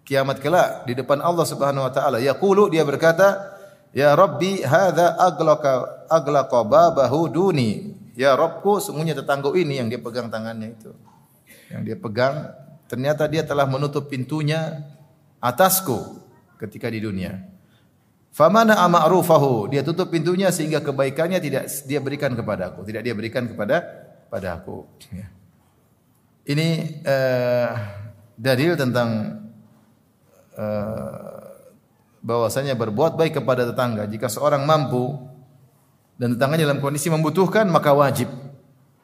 [0.09, 2.17] kiamat kelak di depan Allah Subhanahu wa taala.
[2.25, 3.53] Yaqulu dia berkata,
[3.93, 10.33] "Ya Rabbi, hadza aglaqa aglaqa babahu duni." Ya Rabbku, sungguhnya tetangga ini yang dia pegang
[10.33, 10.89] tangannya itu.
[11.69, 12.35] Yang dia pegang
[12.89, 14.89] ternyata dia telah menutup pintunya
[15.37, 16.17] atasku
[16.57, 17.56] ketika di dunia.
[18.37, 23.81] Famana ama'rufahu, dia tutup pintunya sehingga kebaikannya tidak dia berikan kepadaku, tidak dia berikan kepada
[24.29, 24.85] pada aku.
[25.09, 25.33] Ya.
[26.45, 27.73] Ini uh,
[28.37, 29.41] dalil tentang
[30.53, 31.49] uh,
[32.21, 35.17] bahwasanya berbuat baik kepada tetangga jika seorang mampu
[36.21, 38.29] dan tetangganya dalam kondisi membutuhkan maka wajib.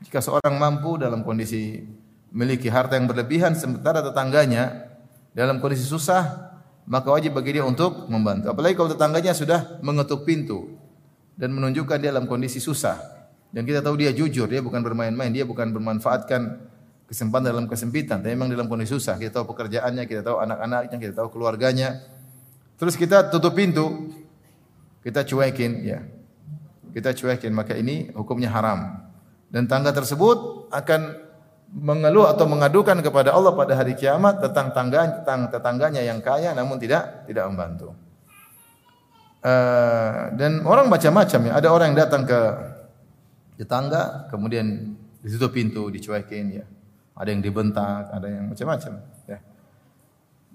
[0.05, 1.81] Jika seorang mampu dalam kondisi
[2.29, 4.93] memiliki harta yang berlebihan sementara tetangganya
[5.33, 6.52] dalam kondisi susah
[6.89, 8.51] maka wajib bagi dia untuk membantu.
[8.51, 10.79] Apalagi kalau tetangganya sudah mengetuk pintu
[11.39, 12.99] dan menunjukkan dia dalam kondisi susah
[13.55, 16.71] dan kita tahu dia jujur, dia bukan bermain-main, dia bukan bermanfaatkan
[17.07, 19.21] kesempatan dalam kesempitan, tapi memang dalam kondisi susah.
[19.21, 22.01] Kita tahu pekerjaannya, kita tahu anak-anaknya, kita tahu keluarganya,
[22.83, 24.11] Terus kita tutup pintu,
[25.07, 26.03] kita cuekin, ya.
[26.91, 29.07] Kita cuekin, maka ini hukumnya haram.
[29.55, 31.15] Dan tangga tersebut akan
[31.73, 36.77] mengeluh atau mengadukan kepada Allah pada hari kiamat tentang tangga tentang tetangganya yang kaya namun
[36.77, 37.97] tidak tidak membantu.
[39.43, 41.53] Uh, dan orang macam-macam ya.
[41.59, 42.41] Ada orang yang datang ke
[43.59, 46.65] tetangga kemudian ditutup pintu, dicuekin ya.
[47.17, 48.93] Ada yang dibentak, ada yang macam-macam
[49.25, 49.39] ya.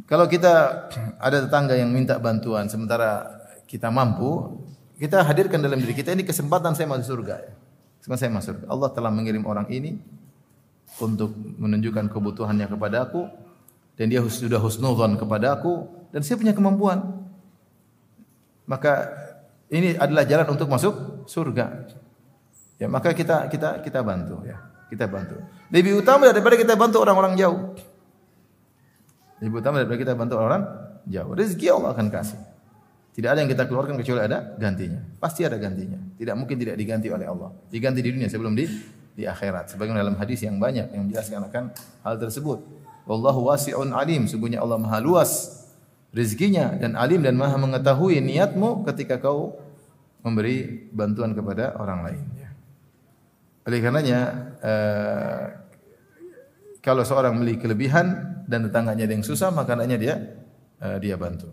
[0.05, 0.53] Kalau kita
[1.25, 3.25] ada tetangga yang minta bantuan sementara
[3.65, 4.61] kita mampu,
[5.01, 7.53] kita hadirkan dalam diri kita ini kesempatan saya masuk surga ya.
[8.05, 8.65] Kesempatan saya masuk surga.
[8.69, 9.97] Allah telah mengirim orang ini
[10.97, 13.27] untuk menunjukkan kebutuhannya kepada aku
[13.97, 17.27] dan dia sudah husnudzon kepada aku dan saya punya kemampuan.
[18.67, 19.11] Maka
[19.71, 21.87] ini adalah jalan untuk masuk surga.
[22.77, 24.57] Ya, maka kita kita kita bantu ya.
[24.87, 25.35] Kita bantu.
[25.67, 27.75] Lebih utama daripada kita bantu orang-orang jauh.
[29.43, 30.63] Lebih utama daripada kita bantu orang
[31.03, 31.35] jauh.
[31.35, 32.39] Rezeki Allah akan kasih.
[33.17, 35.01] Tidak ada yang kita keluarkan kecuali ada gantinya.
[35.17, 35.97] Pasti ada gantinya.
[36.15, 37.49] Tidak mungkin tidak diganti oleh Allah.
[37.67, 38.63] Diganti di dunia sebelum di
[39.17, 39.73] di akhirat.
[39.73, 41.63] Sebagaimana dalam hadis yang banyak yang menjelaskan akan
[42.05, 42.61] hal tersebut.
[43.09, 44.29] Wallahu wasi'un alim.
[44.29, 45.65] Sungguhnya Allah Maha luas
[46.13, 49.57] rezekinya dan alim dan Maha mengetahui niatmu ketika kau
[50.21, 52.23] memberi bantuan kepada orang lain.
[53.67, 54.19] Oleh karenanya
[54.63, 55.43] eh,
[56.87, 60.15] kalau seorang memiliki kelebihan dan tetangganya ada yang susah, maka anaknya dia
[60.79, 61.51] uh, dia bantu.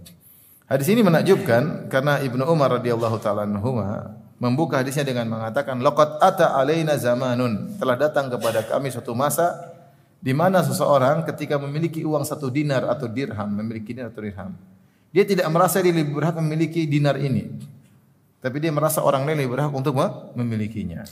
[0.71, 6.53] Hadis ini menakjubkan karena Ibnu Umar radhiyallahu taala anhuma membuka hadisnya dengan mengatakan laqad ata
[6.61, 9.73] alaina zamanun telah datang kepada kami suatu masa
[10.21, 14.53] di mana seseorang ketika memiliki uang satu dinar atau dirham, memiliki dinar atau dirham,
[15.13, 17.53] dia tidak merasa dia lebih berhak memiliki dinar ini.
[18.41, 19.97] Tapi dia merasa orang lain lebih berhak untuk
[20.37, 21.05] memilikinya.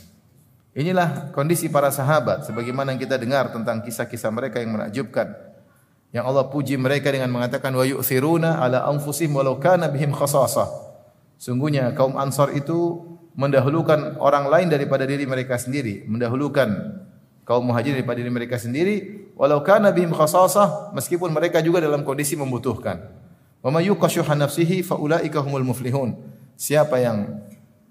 [0.73, 5.29] Inilah kondisi para sahabat sebagaimana yang kita dengar tentang kisah-kisah mereka yang menakjubkan.
[6.13, 10.69] Yang Allah puji mereka dengan mengatakan wa yu'thiruna ala anfusihim walau kana bihim khasasah.
[11.37, 16.69] Sungguhnya kaum Ansar itu mendahulukan orang lain daripada diri mereka sendiri, mendahulukan
[17.43, 18.95] kaum Muhajirin daripada diri mereka sendiri
[19.35, 23.09] walau kana bihim khasasah meskipun mereka juga dalam kondisi membutuhkan.
[23.63, 26.19] Wa may yuqashuha nafsihi fa ulaika humul muflihun.
[26.53, 27.41] Siapa yang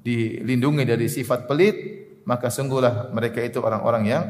[0.03, 4.25] dilindungi dari sifat pelit maka sungguhlah mereka itu orang-orang yang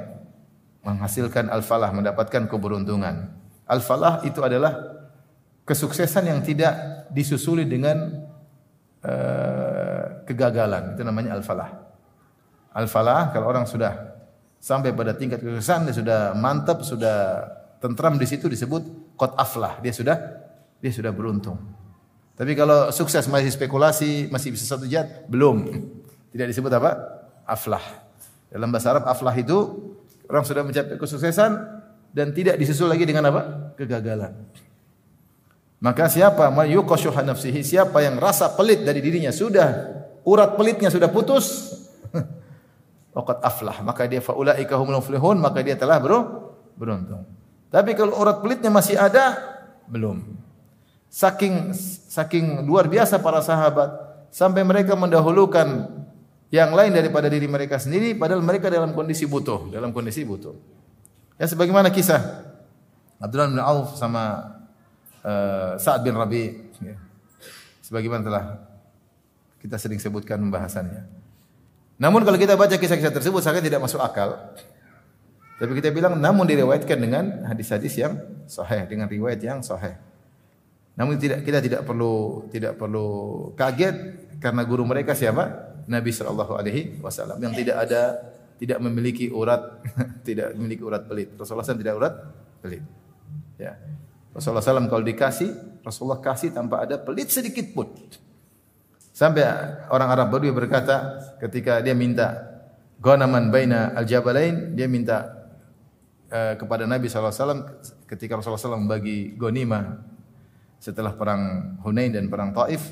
[0.83, 3.31] menghasilkan al-falah, mendapatkan keberuntungan.
[3.69, 4.75] Al-falah itu adalah
[5.63, 8.27] kesuksesan yang tidak disusuli dengan
[9.07, 9.92] uh,
[10.33, 10.97] kegagalan.
[10.97, 11.71] Itu namanya al-falah.
[12.73, 14.17] Al-falah kalau orang sudah
[14.57, 17.45] sampai pada tingkat kesuksesan, dia sudah mantap, sudah
[17.85, 19.77] tentram di situ disebut qad aflah.
[19.85, 20.17] Dia sudah
[20.81, 21.61] dia sudah beruntung.
[22.33, 25.69] Tapi kalau sukses masih spekulasi, masih bisa satu jat, belum.
[26.33, 27.21] Tidak disebut apa?
[27.45, 27.85] aflah.
[28.49, 29.59] Dalam bahasa Arab aflah itu
[30.31, 31.53] orang sudah mencapai kesuksesan
[32.17, 33.77] dan tidak disusul lagi dengan apa?
[33.77, 34.33] kegagalan.
[35.83, 41.75] Maka siapa mayuqashuha nafsihi, siapa yang rasa pelit dari dirinya sudah urat pelitnya sudah putus,
[43.17, 47.27] waqad aflah, maka dia faulaika humul muflihun, maka dia telah bro, beruntung.
[47.73, 49.39] Tapi kalau urat pelitnya masih ada,
[49.89, 50.41] belum.
[51.13, 51.77] Saking
[52.09, 53.93] saking luar biasa para sahabat
[54.33, 55.93] sampai mereka mendahulukan
[56.53, 60.53] yang lain daripada diri mereka sendiri padahal mereka dalam kondisi butuh, dalam kondisi butuh.
[61.41, 62.21] Ya sebagaimana kisah
[63.21, 64.57] Abdullah bin Auf sama
[65.25, 66.97] uh, Sa'ad bin Rabi ya.
[67.85, 68.45] Sebagaimana telah
[69.63, 71.07] kita sering sebutkan pembahasannya.
[72.03, 74.59] Namun kalau kita baca kisah-kisah tersebut sangat tidak masuk akal.
[75.63, 78.19] Tapi kita bilang namun diriwayatkan dengan hadis-hadis yang
[78.51, 79.95] sahih, dengan riwayat yang sahih.
[80.99, 83.09] Namun tidak kita tidak perlu tidak perlu
[83.55, 83.97] kaget
[84.43, 85.71] karena guru mereka siapa?
[85.87, 88.19] Nabi sallallahu alaihi wasallam yang tidak ada
[88.59, 89.83] tidak memiliki urat
[90.27, 91.35] tidak memiliki urat pelit.
[91.39, 92.15] Rasulullah SAW tidak urat
[92.59, 92.83] pelit.
[93.59, 93.79] Ya.
[94.31, 95.51] Rasulullah SAW kalau dikasih,
[95.83, 97.91] Rasulullah kasih tanpa ada pelit sedikit pun.
[99.13, 99.45] Sampai
[99.93, 102.49] orang Arab Badui berkata ketika dia minta
[102.97, 105.43] ghanaman baina al-jabalain, dia minta
[106.33, 107.77] uh, kepada Nabi SAW
[108.09, 110.01] ketika Rasulullah SAW membagi ghanimah
[110.81, 112.91] setelah perang Hunain dan perang Taif,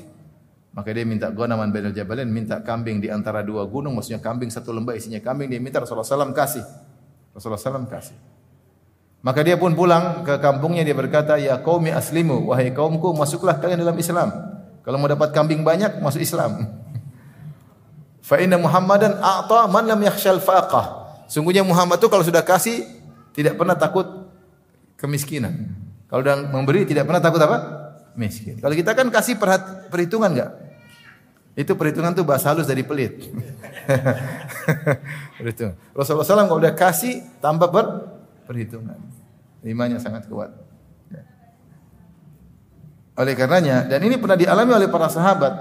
[0.71, 4.71] maka dia minta gonaman bainal jabalain, minta kambing di antara dua gunung, maksudnya kambing satu
[4.71, 6.63] lembah isinya kambing, dia minta Rasulullah SAW kasih.
[7.35, 8.15] Rasulullah SAW kasih.
[9.21, 13.83] Maka dia pun pulang ke kampungnya dia berkata, "Ya qaumi aslimu, wahai kaumku, masuklah kalian
[13.83, 14.50] dalam Islam."
[14.81, 16.65] Kalau mau dapat kambing banyak masuk Islam.
[18.27, 21.01] Fa inna Muhammadan a'ta man lam yakhshal faqah.
[21.31, 22.83] Sungguhnya Muhammad itu kalau sudah kasih
[23.31, 24.27] tidak pernah takut
[24.99, 25.73] kemiskinan.
[26.11, 27.57] Kalau sudah memberi tidak pernah takut apa?
[28.19, 28.59] Miskin.
[28.59, 29.39] Kalau kita kan kasih
[29.87, 30.51] perhitungan enggak?
[31.55, 33.31] Itu perhitungan tuh bahasa halus dari pelit.
[35.39, 35.75] perhitungan.
[35.95, 38.11] Rasulullah SAW kalau udah kasih tambah ber
[38.43, 38.99] perhitungan.
[39.63, 40.51] Imannya sangat kuat.
[43.19, 45.53] Oleh karenanya, dan ini pernah dialami oleh para sahabat,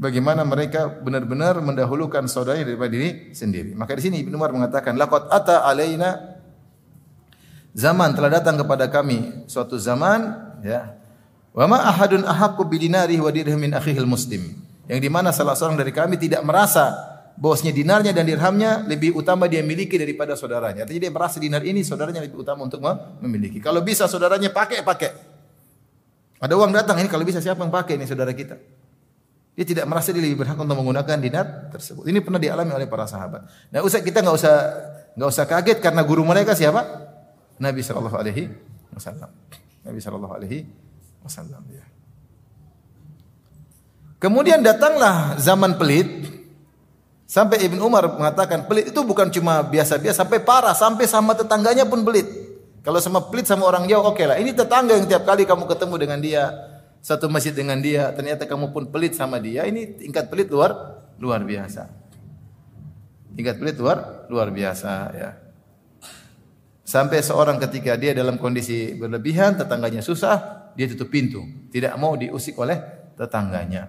[0.00, 3.76] bagaimana mereka benar-benar mendahulukan saudaranya daripada diri sendiri.
[3.76, 6.40] Maka di sini Ibnu Umar mengatakan, laqad ata alaina
[7.76, 10.96] zaman telah datang kepada kami suatu zaman ya.
[11.50, 14.54] Wa ma ahadun ahaqqu bidinarihi wa dirhamin akhihil muslim.
[14.86, 16.94] Yang di mana salah seorang dari kami tidak merasa
[17.40, 20.84] bosnya dinarnya dan dirhamnya lebih utama dia miliki daripada saudaranya.
[20.84, 22.82] Artinya dia merasa dinar ini saudaranya lebih utama untuk
[23.22, 23.58] memiliki.
[23.62, 25.29] Kalau bisa saudaranya pakai, pakai.
[26.40, 28.56] Ada uang datang ini kalau bisa siapa yang pakai ini saudara kita.
[29.52, 32.08] Dia tidak merasa dia lebih berhak untuk menggunakan dinar tersebut.
[32.08, 33.44] Ini pernah dialami oleh para sahabat.
[33.68, 34.54] Nah, usah kita nggak usah
[35.20, 36.80] nggak usah kaget karena guru mereka siapa?
[37.60, 38.48] Nabi Shallallahu Alaihi
[38.96, 39.28] Wasallam.
[39.84, 40.58] Nabi Shallallahu Alaihi
[41.20, 41.60] Wasallam.
[41.76, 41.84] Ya.
[44.16, 46.40] Kemudian datanglah zaman pelit
[47.30, 52.02] Sampai Ibn Umar mengatakan pelit itu bukan cuma biasa-biasa, sampai parah, sampai sama tetangganya pun
[52.02, 52.26] pelit.
[52.80, 54.36] Kalau sama pelit sama orang jauh oke okay lah.
[54.40, 56.44] Ini tetangga yang tiap kali kamu ketemu dengan dia,
[57.04, 59.68] satu masjid dengan dia, ternyata kamu pun pelit sama dia.
[59.68, 61.92] Ini tingkat pelit luar luar biasa.
[63.36, 65.30] Tingkat pelit luar luar biasa ya.
[66.84, 72.58] Sampai seorang ketika dia dalam kondisi berlebihan, tetangganya susah, dia tutup pintu, tidak mau diusik
[72.58, 72.82] oleh
[73.14, 73.86] tetangganya.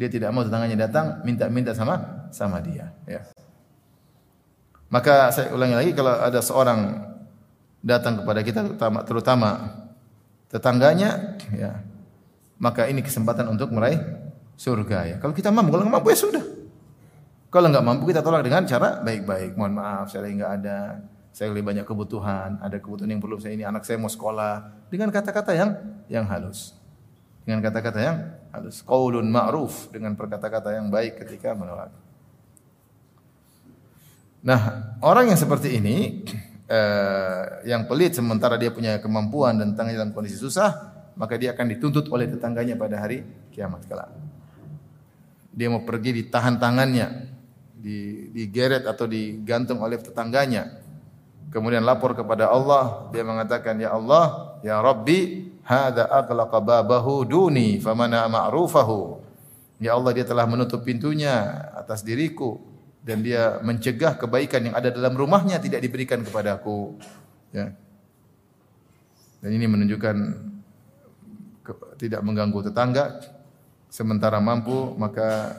[0.00, 3.28] Dia tidak mau tetangganya datang minta-minta sama sama dia, ya.
[4.88, 6.80] Maka saya ulangi lagi kalau ada seorang
[7.80, 9.50] datang kepada kita terutama, terutama
[10.52, 11.80] tetangganya, ya,
[12.60, 14.00] maka ini kesempatan untuk meraih
[14.56, 15.16] surga ya.
[15.18, 16.44] Kalau kita mampu, kalau nggak mampu ya sudah.
[17.50, 19.58] Kalau nggak mampu kita tolak dengan cara baik-baik.
[19.58, 21.02] Mohon maaf, saya nggak ada,
[21.34, 25.10] saya lebih banyak kebutuhan, ada kebutuhan yang perlu saya ini, anak saya mau sekolah dengan
[25.10, 25.70] kata-kata yang
[26.06, 26.80] yang halus
[27.44, 28.16] dengan kata-kata yang
[28.54, 28.84] halus.
[28.86, 31.90] Qaulun ma'ruf dengan perkata-kata yang baik ketika menolak.
[34.40, 36.24] Nah, orang yang seperti ini
[36.70, 41.66] eh, yang pelit sementara dia punya kemampuan dan tengah dalam kondisi susah, maka dia akan
[41.74, 44.14] dituntut oleh tetangganya pada hari kiamat kelak.
[45.50, 47.26] Dia mau pergi ditahan tangannya,
[47.74, 50.78] di digeret atau digantung oleh tetangganya.
[51.50, 58.30] Kemudian lapor kepada Allah, dia mengatakan, "Ya Allah, ya Rabbi, hadza aghlaqa babahu duni famana
[58.30, 59.18] ma'rufahu.
[59.80, 62.69] Ya Allah dia telah menutup pintunya atas diriku
[63.00, 67.00] dan dia mencegah kebaikan yang ada dalam rumahnya tidak diberikan kepadaku.
[67.50, 67.72] Ya.
[69.40, 70.16] Dan ini menunjukkan
[71.64, 73.24] ke, tidak mengganggu tetangga
[73.88, 75.56] sementara mampu maka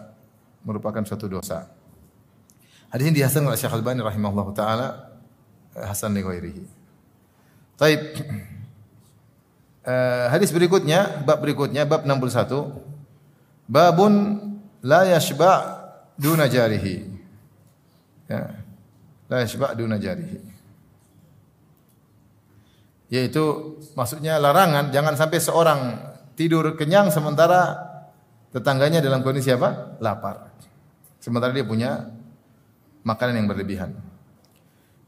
[0.62, 1.66] merupakan suatu dosa.
[2.94, 4.88] Hadis ini dihasan oleh Syekh Al-Albani rahimahullah taala
[5.74, 6.64] hasan li ghairihi.
[7.80, 8.02] Taib.
[9.82, 12.70] Uh, hadis berikutnya, bab berikutnya, bab 61.
[13.66, 14.14] Babun
[14.86, 15.82] la yashba'
[16.22, 17.11] duna jarihi.
[18.32, 18.48] Ya.
[19.28, 20.40] La yashba' duna jarihi.
[23.12, 23.44] Yaitu
[23.92, 25.80] maksudnya larangan jangan sampai seorang
[26.40, 27.76] tidur kenyang sementara
[28.56, 30.00] tetangganya dalam kondisi apa?
[30.00, 30.48] Lapar.
[31.20, 32.08] Sementara dia punya
[33.04, 33.92] makanan yang berlebihan.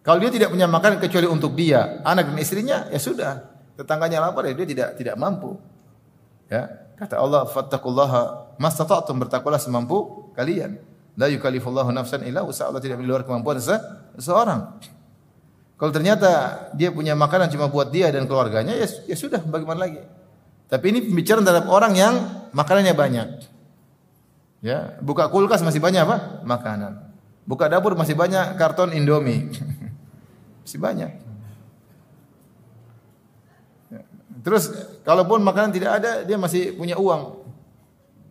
[0.03, 3.39] Kalau dia tidak punya makanan kecuali untuk dia, anak dan istrinya, ya sudah,
[3.79, 5.55] tetangganya lapar ya dia tidak tidak mampu.
[6.51, 6.67] Ya,
[6.99, 10.75] kata Allah, "Fattaqullaha mastata'tum bertakwalah semampu kalian."
[11.13, 14.81] La yukallifullahu nafsan illa usaha Allah tidak di luar kemampuan seseorang.
[15.77, 16.29] Kalau ternyata
[16.73, 19.99] dia punya makanan cuma buat dia dan keluarganya, ya, ya sudah, bagaimana lagi?
[20.71, 22.13] Tapi ini pembicaraan terhadap orang yang
[22.55, 23.27] makanannya banyak.
[24.63, 26.41] Ya, buka kulkas masih banyak apa?
[26.47, 27.13] Makanan.
[27.43, 29.51] Buka dapur masih banyak karton Indomie.
[30.63, 31.11] masih banyak.
[34.43, 34.71] Terus
[35.03, 37.43] kalaupun makanan tidak ada, dia masih punya uang.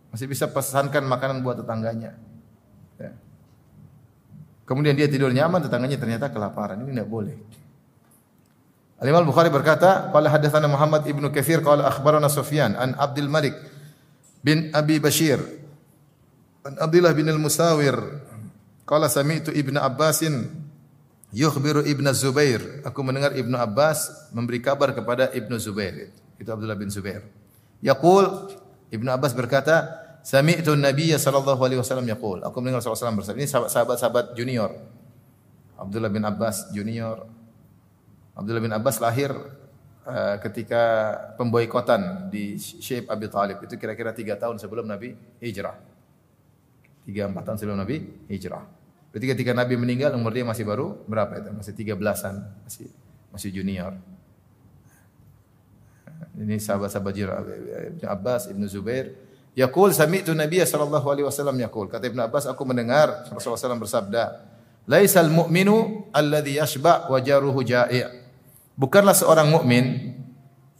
[0.09, 2.17] Masih bisa pesankan makanan buat tetangganya.
[4.63, 6.79] Kemudian dia tidur nyaman, tetangganya ternyata kelaparan.
[6.79, 7.35] Ini tidak boleh.
[9.03, 13.51] Al-Imam Bukhari berkata, qala hadatsana Muhammad ibnu Katsir qala akhbarana Sufyan an Abdul Malik
[14.39, 15.43] bin Abi Bashir
[16.63, 17.99] an Abdullah bin Al-Musawir
[18.87, 20.47] qala sami'tu Ibnu Abbasin
[21.35, 22.61] Yukhbiru Ibnu Zubair.
[22.87, 26.13] Aku mendengar Ibnu Abbas memberi kabar kepada Ibnu Zubair.
[26.39, 27.27] Itu Abdullah bin Zubair.
[27.83, 28.55] Yaqul
[28.93, 32.39] Ibnu Abbas berkata, Sami'tu Nabiy sallallahu alaihi wasallam yaqul.
[32.47, 33.43] Aku mendengar Rasulullah bersabda.
[33.43, 34.71] Ini sahabat-sahabat junior.
[35.75, 37.27] Abdullah bin Abbas junior.
[38.31, 39.35] Abdullah bin Abbas lahir
[40.07, 45.11] uh, ketika pemboikotan di Syekh Abi Talib itu kira-kira tiga tahun sebelum Nabi
[45.43, 45.75] hijrah.
[47.03, 48.63] Tiga empat tahun sebelum Nabi hijrah.
[49.11, 51.51] Berarti ketika Nabi meninggal umur dia masih baru berapa itu?
[51.51, 52.87] Masih tiga belasan, masih
[53.29, 53.93] masih junior.
[56.33, 59.13] Ini sahabat-sahabat Ibnu Abbas, Ibnu Zubair.
[59.53, 61.85] Yaqul sami'tu Nabiy sallallahu alaihi wasallam yaqul.
[61.85, 64.23] Kata Ibnu Abbas, aku mendengar Rasulullah SAW bersabda,
[64.89, 68.01] "Laisal mu'minu alladhi yashba wa jaruhu ja'i'."
[68.73, 70.17] Bukanlah seorang mukmin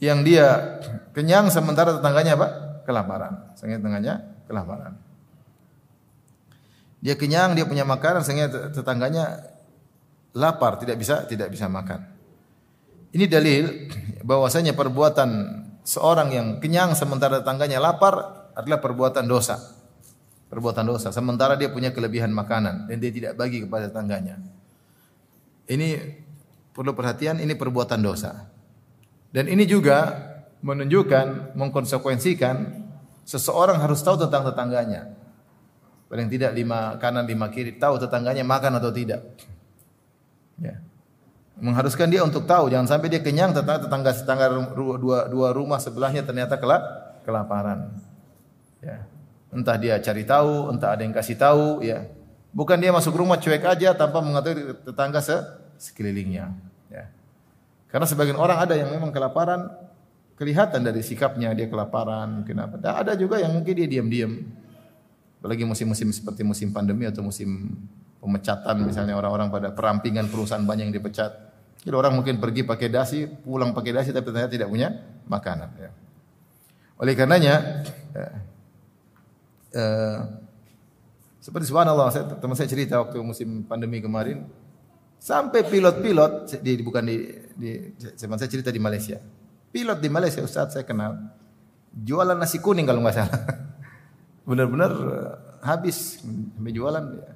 [0.02, 0.78] yang dia
[1.14, 2.48] kenyang sementara tetangganya apa?
[2.82, 3.54] Kelaparan.
[3.54, 4.14] Sehingga tetangganya
[4.50, 4.98] kelaparan.
[6.98, 9.54] Dia kenyang, dia punya makanan sehingga tetangganya
[10.34, 12.02] lapar, tidak bisa tidak bisa makan.
[13.14, 13.86] Ini dalil
[14.26, 15.30] bahwasanya perbuatan
[15.86, 19.58] seorang yang kenyang sementara tetangganya lapar adalah perbuatan dosa.
[20.48, 24.38] Perbuatan dosa sementara dia punya kelebihan makanan dan dia tidak bagi kepada tetangganya.
[25.66, 25.98] Ini
[26.70, 28.46] perlu perhatian ini perbuatan dosa.
[29.34, 30.14] Dan ini juga
[30.62, 32.86] menunjukkan mengkonsekuensikan
[33.26, 35.10] seseorang harus tahu tentang tetangganya.
[36.06, 39.26] Paling tidak lima kanan lima kiri tahu tetangganya makan atau tidak.
[40.62, 40.78] Ya
[41.58, 46.58] mengharuskan dia untuk tahu jangan sampai dia kenyang tetangga tetangga dua, dua rumah sebelahnya ternyata
[46.58, 46.82] kelap,
[47.22, 47.94] kelaparan
[48.84, 49.08] ya
[49.54, 52.04] entah dia cari tahu entah ada yang kasih tahu ya
[52.52, 55.36] bukan dia masuk rumah cuek aja tanpa mengetahui tetangga se
[55.80, 56.52] sekelilingnya
[56.92, 57.08] ya
[57.88, 59.72] karena sebagian orang ada yang memang kelaparan
[60.36, 64.44] kelihatan dari sikapnya dia kelaparan kenapa dan ada juga yang mungkin dia diam-diam
[65.40, 67.72] apalagi musim-musim seperti musim pandemi atau musim
[68.24, 71.52] pemecatan misalnya orang-orang pada perampingan perusahaan banyak yang dipecat.
[71.84, 74.88] Jadi orang mungkin pergi pakai dasi, pulang pakai dasi tapi ternyata tidak punya
[75.28, 75.68] makanan.
[75.76, 75.90] Ya.
[76.96, 77.84] Oleh karenanya,
[78.16, 78.28] ya,
[79.74, 80.18] eh,
[81.44, 84.48] seperti subhanallah, saya, teman saya cerita waktu musim pandemi kemarin,
[85.20, 87.16] sampai pilot-pilot, di, bukan di,
[87.52, 87.70] di,
[88.16, 89.20] teman saya cerita di Malaysia.
[89.68, 91.18] Pilot di Malaysia, Ustaz saya kenal,
[91.92, 93.40] jualan nasi kuning kalau nggak salah.
[94.48, 97.04] Benar-benar eh, habis, sampai jualan.
[97.12, 97.32] Ya.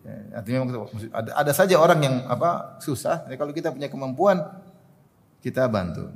[0.00, 0.80] Ya, artinya
[1.12, 3.28] ada, ada saja orang yang apa susah.
[3.28, 4.40] Ya, kalau kita punya kemampuan
[5.44, 6.08] kita bantu.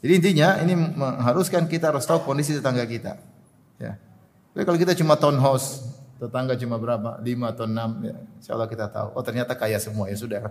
[0.00, 3.20] Jadi intinya ini mengharuskan kita harus tahu kondisi tetangga kita.
[3.76, 4.00] Ya.
[4.56, 5.84] Jadi kalau kita cuma townhouse,
[6.16, 7.20] tetangga cuma berapa?
[7.20, 8.16] 5 atau 6 ya.
[8.40, 9.08] Insyaallah kita tahu.
[9.12, 10.48] Oh ternyata kaya semua ya sudah.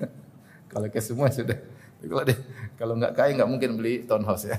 [0.72, 1.58] kalau kaya semua ya sudah.
[2.00, 2.38] Kalau deh,
[2.80, 4.56] kalau nggak kaya nggak mungkin beli townhouse ya.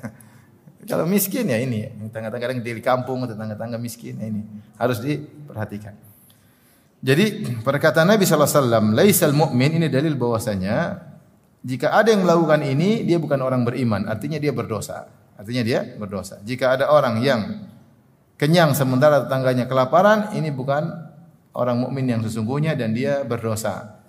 [0.85, 4.45] Kalau miskin ya ini, tetangga-tetangga yang di kampung, tetangga-tetangga miskin ya ini
[4.77, 5.97] harus diperhatikan.
[7.01, 11.09] Jadi perkataan Nabi SAW, Laisal mu'min ini dalil bahwasanya
[11.65, 15.09] jika ada yang melakukan ini dia bukan orang beriman, artinya dia berdosa.
[15.35, 16.37] Artinya dia berdosa.
[16.45, 17.41] Jika ada orang yang
[18.39, 20.87] kenyang sementara tetangganya kelaparan, ini bukan
[21.53, 23.99] orang mukmin yang sesungguhnya dan dia berdosa.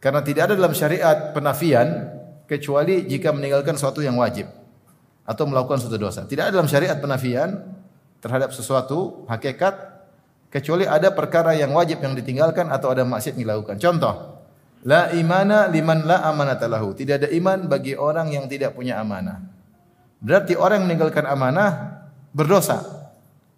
[0.00, 2.08] Karena tidak ada dalam syariat penafian
[2.48, 4.48] kecuali jika meninggalkan sesuatu yang wajib
[5.26, 6.24] atau melakukan suatu dosa.
[6.24, 7.60] Tidak ada dalam syariat penafian
[8.22, 9.74] terhadap sesuatu hakikat
[10.50, 13.76] kecuali ada perkara yang wajib yang ditinggalkan atau ada maksiat yang dilakukan.
[13.78, 14.14] Contoh,
[14.82, 16.96] la imana liman la amanata lahu.
[16.96, 19.40] Tidak ada iman bagi orang yang tidak punya amanah.
[20.20, 21.70] Berarti orang yang meninggalkan amanah
[22.34, 22.99] berdosa.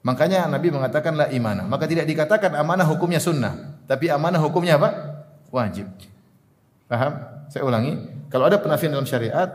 [0.03, 1.63] Makanya Nabi mengatakan la imana.
[1.67, 4.91] Maka tidak dikatakan amanah hukumnya sunnah, tapi amanah hukumnya apa?
[5.55, 5.87] Wajib.
[6.91, 7.13] Paham?
[7.47, 7.95] Saya ulangi.
[8.27, 9.47] Kalau ada penafian dalam syariat,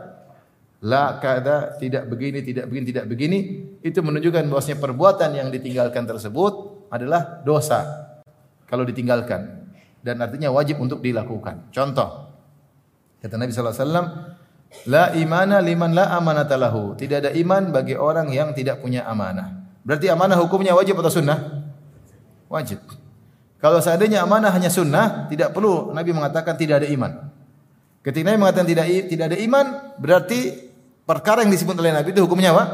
[0.80, 3.38] la kada tidak begini, tidak begini, tidak begini,
[3.84, 8.08] itu menunjukkan bahwasanya perbuatan yang ditinggalkan tersebut adalah dosa
[8.64, 9.68] kalau ditinggalkan
[10.00, 11.68] dan artinya wajib untuk dilakukan.
[11.74, 12.30] Contoh
[13.18, 14.06] kata Nabi wasallam,
[14.86, 16.94] la imana liman la amanata lahu.
[16.94, 19.57] Tidak ada iman bagi orang yang tidak punya amanah.
[19.88, 21.64] Berarti amanah hukumnya wajib atau sunnah?
[22.52, 22.76] Wajib.
[23.56, 27.32] Kalau seandainya amanah hanya sunnah, tidak perlu Nabi mengatakan tidak ada iman.
[28.04, 30.68] Ketika Nabi mengatakan tidak tidak ada iman, berarti
[31.08, 32.64] perkara yang disebut oleh Nabi itu hukumnya apa?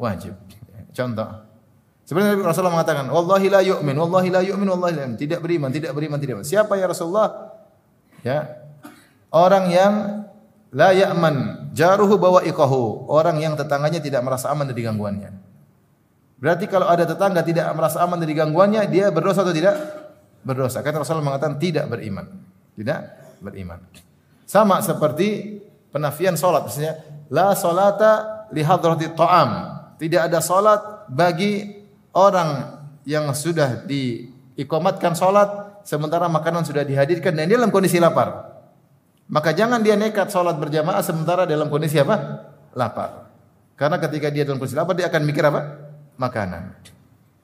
[0.00, 0.32] Wajib.
[0.96, 1.44] Contoh.
[2.08, 5.92] Sebenarnya Rasulullah mengatakan, "Wallahi la yu'min, wallahi la yu'min, wallahi la yu'min." Tidak beriman, tidak
[5.92, 6.48] beriman, tidak beriman.
[6.48, 7.52] Siapa ya Rasulullah?
[8.24, 8.64] Ya.
[9.28, 10.24] Orang yang
[10.72, 15.51] la ya'man jaruhu bawa ikahu, orang yang tetangganya tidak merasa aman dari gangguannya.
[16.42, 19.78] Berarti kalau ada tetangga tidak merasa aman dari gangguannya, dia berdosa atau tidak?
[20.42, 20.82] Berdosa.
[20.82, 22.26] Kata Rasulullah mengatakan tidak beriman.
[22.74, 23.00] Tidak
[23.38, 23.78] beriman.
[24.42, 25.62] Sama seperti
[25.94, 26.98] penafian salat maksudnya
[27.30, 29.50] la salata li hadrati ta'am.
[30.02, 31.78] Tidak ada salat bagi
[32.10, 38.50] orang yang sudah diikomatkan sholat sementara makanan sudah dihadirkan dan dia dalam kondisi lapar.
[39.30, 42.50] Maka jangan dia nekat sholat berjamaah sementara dalam kondisi apa?
[42.74, 43.30] Lapar.
[43.78, 45.81] Karena ketika dia dalam kondisi lapar dia akan mikir apa?
[46.16, 46.76] Makanan.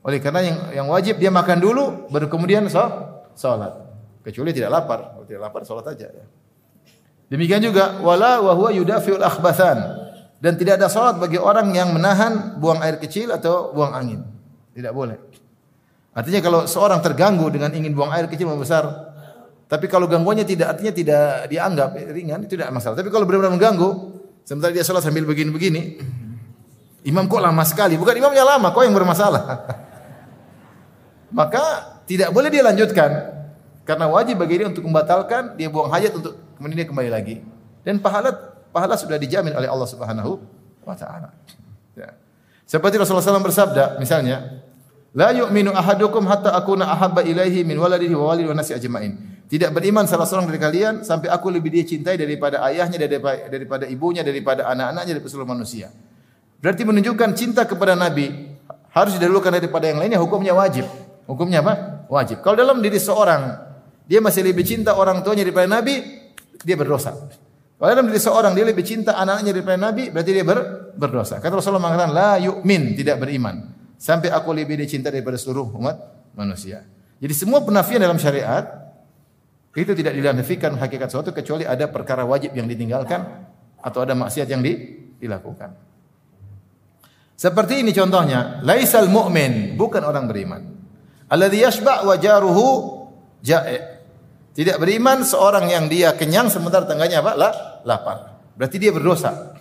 [0.04, 3.72] Oleh karena yang yang wajib dia makan dulu baru kemudian sholat.
[4.24, 5.16] Kecuali tidak lapar.
[5.16, 6.24] Kalau tidak lapar sholat aja ya.
[7.28, 10.08] Demikian juga wala wa huwa yudafiul akhbathan.
[10.38, 14.22] Dan tidak ada salat bagi orang yang menahan buang air kecil atau buang angin.
[14.70, 15.18] Tidak boleh.
[16.14, 18.86] Artinya kalau seorang terganggu dengan ingin buang air kecil maupun besar,
[19.66, 22.94] tapi kalau gangguannya tidak artinya tidak dianggap ringan itu tidak masalah.
[22.94, 23.90] Tapi kalau benar-benar mengganggu,
[24.46, 25.98] sementara dia sholat sambil begini-begini,
[27.08, 27.96] imam kok lama sekali?
[27.96, 29.44] Bukan imamnya lama, kok yang bermasalah.
[31.38, 31.64] Maka
[32.04, 33.38] tidak boleh dia lanjutkan
[33.88, 37.40] karena wajib bagi dia untuk membatalkan, dia buang hajat untuk kemudian dia kembali lagi.
[37.80, 38.36] Dan pahala
[38.68, 40.36] pahala sudah dijamin oleh Allah Subhanahu
[40.84, 41.32] wa taala.
[41.96, 42.12] Ya.
[42.68, 44.60] Seperti Rasulullah SAW bersabda, misalnya,
[45.16, 49.40] La yu'minu ahadukum hatta akuna ahabba ilaihi min waladihi wa walidihi wa nasi ajma'in.
[49.48, 53.84] Tidak beriman salah seorang dari kalian sampai aku lebih dia cintai daripada ayahnya, daripada, daripada
[53.88, 55.88] ibunya, daripada anak-anaknya, daripada seluruh manusia.
[56.58, 58.50] Berarti menunjukkan cinta kepada Nabi
[58.90, 60.84] harus didahulukan daripada yang lainnya, hukumnya wajib.
[61.28, 62.04] Hukumnya apa?
[62.10, 62.42] Wajib.
[62.42, 63.68] Kalau dalam diri seorang
[64.08, 66.00] dia masih lebih cinta orang tuanya daripada Nabi,
[66.64, 67.14] dia berdosa.
[67.78, 70.58] Kalau dalam diri seorang dia lebih cinta anaknya daripada Nabi, berarti dia ber,
[70.98, 71.38] berdosa.
[71.38, 73.70] Kata Rasulullah mengatakan la yu'min, tidak beriman.
[73.94, 75.94] Sampai aku lebih dicinta daripada seluruh umat
[76.34, 76.82] manusia.
[77.22, 78.88] Jadi semua penafian dalam syariat
[79.78, 83.46] itu tidak dinafikan hakikat sesuatu kecuali ada perkara wajib yang ditinggalkan
[83.78, 84.74] atau ada maksiat yang di,
[85.22, 85.87] dilakukan.
[87.38, 90.62] Seperti ini contohnya, laisal mu'min, bukan orang beriman.
[91.30, 92.66] Alladhi yashba' wa jaruhu
[93.46, 93.78] ja'i'.
[94.58, 97.38] Tidak beriman seorang yang dia kenyang sementara tangganya apa?
[97.38, 97.52] Lah,
[97.86, 98.42] lapar.
[98.58, 99.54] Berarti dia berdosa.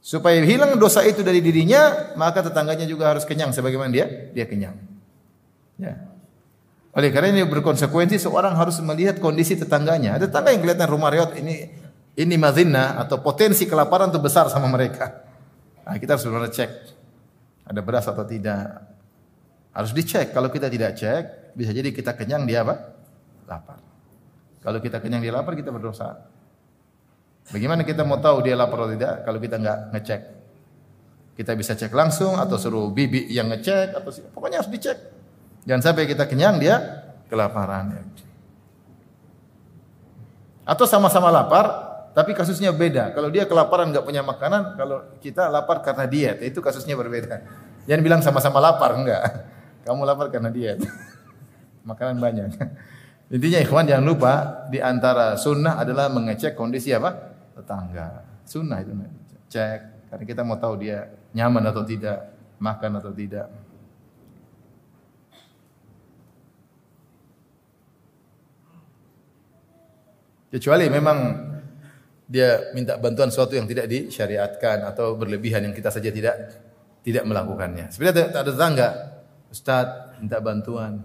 [0.00, 4.74] Supaya hilang dosa itu dari dirinya, maka tetangganya juga harus kenyang sebagaimana dia dia kenyang.
[5.76, 6.08] Ya.
[6.96, 10.16] Oleh karena ini berkonsekuensi seorang harus melihat kondisi tetangganya.
[10.16, 11.68] Ada tetangga yang kelihatan rumah riot ini
[12.16, 15.31] ini mazina atau potensi kelaparan itu besar sama mereka.
[15.82, 16.70] Nah, kita harus benar cek
[17.66, 18.82] ada beras atau tidak.
[19.72, 20.34] Harus dicek.
[20.34, 22.92] Kalau kita tidak cek, bisa jadi kita kenyang dia apa?
[23.48, 23.80] lapar.
[24.62, 26.24] Kalau kita kenyang dia lapar, kita berdosa.
[27.50, 30.22] Bagaimana kita mau tahu dia lapar atau tidak kalau kita nggak ngecek?
[31.32, 34.98] Kita bisa cek langsung atau suruh bibi yang ngecek atau pokoknya harus dicek.
[35.66, 36.76] Jangan sampai kita kenyang dia
[37.26, 37.98] kelaparan.
[40.62, 43.16] Atau sama-sama lapar, tapi kasusnya beda.
[43.16, 47.40] Kalau dia kelaparan nggak punya makanan, kalau kita lapar karena diet, itu kasusnya berbeda.
[47.88, 49.48] Jangan bilang sama-sama lapar, enggak.
[49.88, 50.84] Kamu lapar karena diet.
[51.88, 52.50] makanan banyak.
[53.32, 54.32] Intinya ikhwan jangan lupa
[54.68, 57.32] di antara sunnah adalah mengecek kondisi apa?
[57.56, 58.28] Tetangga.
[58.44, 58.92] Sunnah itu
[59.48, 59.80] cek
[60.12, 62.28] karena kita mau tahu dia nyaman atau tidak,
[62.60, 63.48] makan atau tidak.
[70.52, 71.51] Kecuali memang
[72.26, 76.34] dia minta bantuan sesuatu yang tidak disyariatkan atau berlebihan yang kita saja tidak
[77.02, 77.90] tidak melakukannya.
[77.90, 78.88] Sebenarnya ada tetangga,
[79.50, 81.02] Ustaz minta bantuan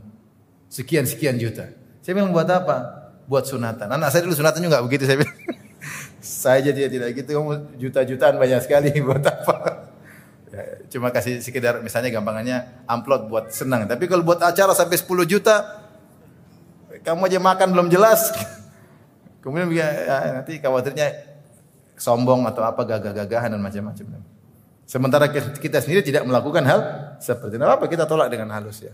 [0.70, 1.68] sekian sekian juta.
[2.04, 3.10] Saya bilang buat apa?
[3.28, 3.92] Buat sunatan.
[3.92, 5.36] Anak saya dulu sunatan juga begitu saya bilang.
[6.22, 7.36] saya jadi tidak gitu.
[7.36, 9.56] Kamu juta-jutaan banyak sekali buat apa?
[10.48, 13.84] Ya, cuma kasih sekedar misalnya gampangannya amplop buat senang.
[13.84, 15.84] Tapi kalau buat acara sampai 10 juta,
[17.04, 18.32] kamu aja makan belum jelas.
[19.48, 19.88] Kemudian ya,
[20.36, 21.08] nanti khawatirnya
[21.96, 24.20] sombong atau apa gagah-gagahan dan macam-macam.
[24.84, 26.80] Sementara kita sendiri tidak melakukan hal
[27.24, 27.64] seperti itu.
[27.64, 28.92] Apa kita tolak dengan halus ya.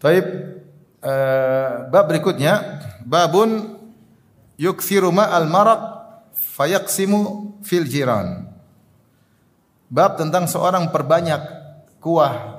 [0.00, 0.24] Taib
[1.04, 3.76] uh, bab berikutnya babun
[4.56, 5.80] yukthiru ma'al maraq
[6.32, 7.20] fayaqsimu
[7.60, 8.48] fil jiran.
[9.92, 11.40] Bab tentang seorang perbanyak
[12.04, 12.53] kuah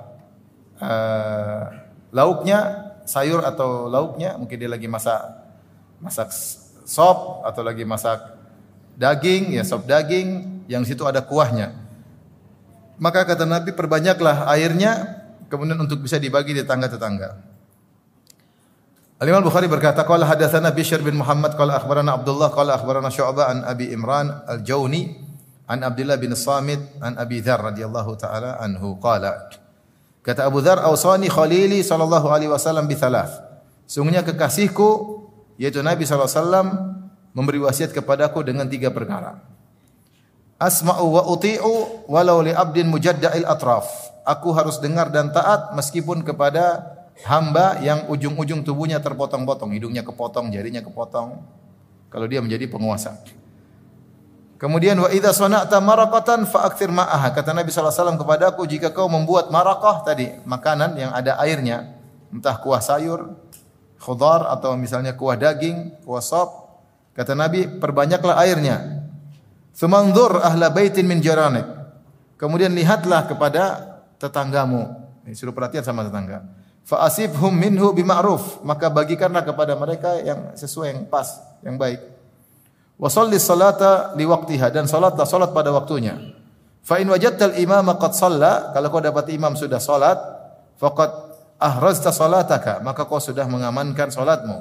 [0.82, 1.64] uh,
[2.12, 5.22] lauknya, sayur atau lauknya, mungkin dia lagi masak
[6.00, 6.32] masak
[6.86, 8.20] sop atau lagi masak
[8.96, 11.76] daging, ya sop daging yang situ ada kuahnya.
[12.96, 17.56] Maka kata Nabi perbanyaklah airnya kemudian untuk bisa dibagi di tetangga-tetangga.
[19.16, 23.58] Al-Imam Bukhari berkata, qala hadatsana Bishr bin Muhammad qala akhbarana Abdullah qala akhbarana Syu'bah an
[23.64, 25.16] Abi Imran Al-Jauni
[25.72, 29.48] an Abdullah bin Samit an Abi Dzar radhiyallahu taala anhu qala
[30.26, 33.46] Kata Abu Dzar, "Ausani khalili sallallahu alaihi wasallam bi thalath."
[33.86, 35.22] Sungguhnya kekasihku
[35.62, 36.68] yaitu Nabi sallallahu alaihi wasallam
[37.38, 39.38] memberi wasiat kepadaku dengan tiga perkara.
[40.58, 46.82] Asma'u wa uti'u walau li abdin mujadda'il atraf aku harus dengar dan taat meskipun kepada
[47.24, 51.40] hamba yang ujung-ujung tubuhnya terpotong-potong, hidungnya kepotong, jarinya kepotong.
[52.10, 53.16] Kalau dia menjadi penguasa.
[54.56, 57.36] Kemudian wa idza sana'ta maraqatan fa'akthir ma'aha.
[57.36, 61.92] Kata Nabi sallallahu alaihi wasallam kepadaku, jika kau membuat maraqah tadi, makanan yang ada airnya,
[62.32, 63.36] entah kuah sayur,
[64.00, 66.80] khudar atau misalnya kuah daging, kuah sop,
[67.12, 69.04] kata Nabi, perbanyaklah airnya.
[69.76, 71.68] Sumanzur ahla baitin min jaranik.
[72.40, 73.64] Kemudian lihatlah kepada
[74.24, 74.88] tetanggamu.
[75.36, 76.48] Suruh perhatian sama tetangga.
[76.86, 81.28] fa asibhum minhu bima'ruf, maka bagikanlah kepada mereka yang sesuai yang pas,
[81.66, 82.15] yang baik.
[82.96, 86.16] Wa shalli salata liwaqtiha dan salatlah salat pada waktunya.
[86.86, 90.16] Fa in wajadtal imama qad shalla, kalau kau dapat imam sudah salat,
[90.80, 91.12] faqad
[91.60, 94.58] ahrazta salataka, maka kau sudah mengamankan salatmu.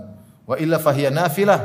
[0.49, 1.61] Wa illa fahiya nafilah,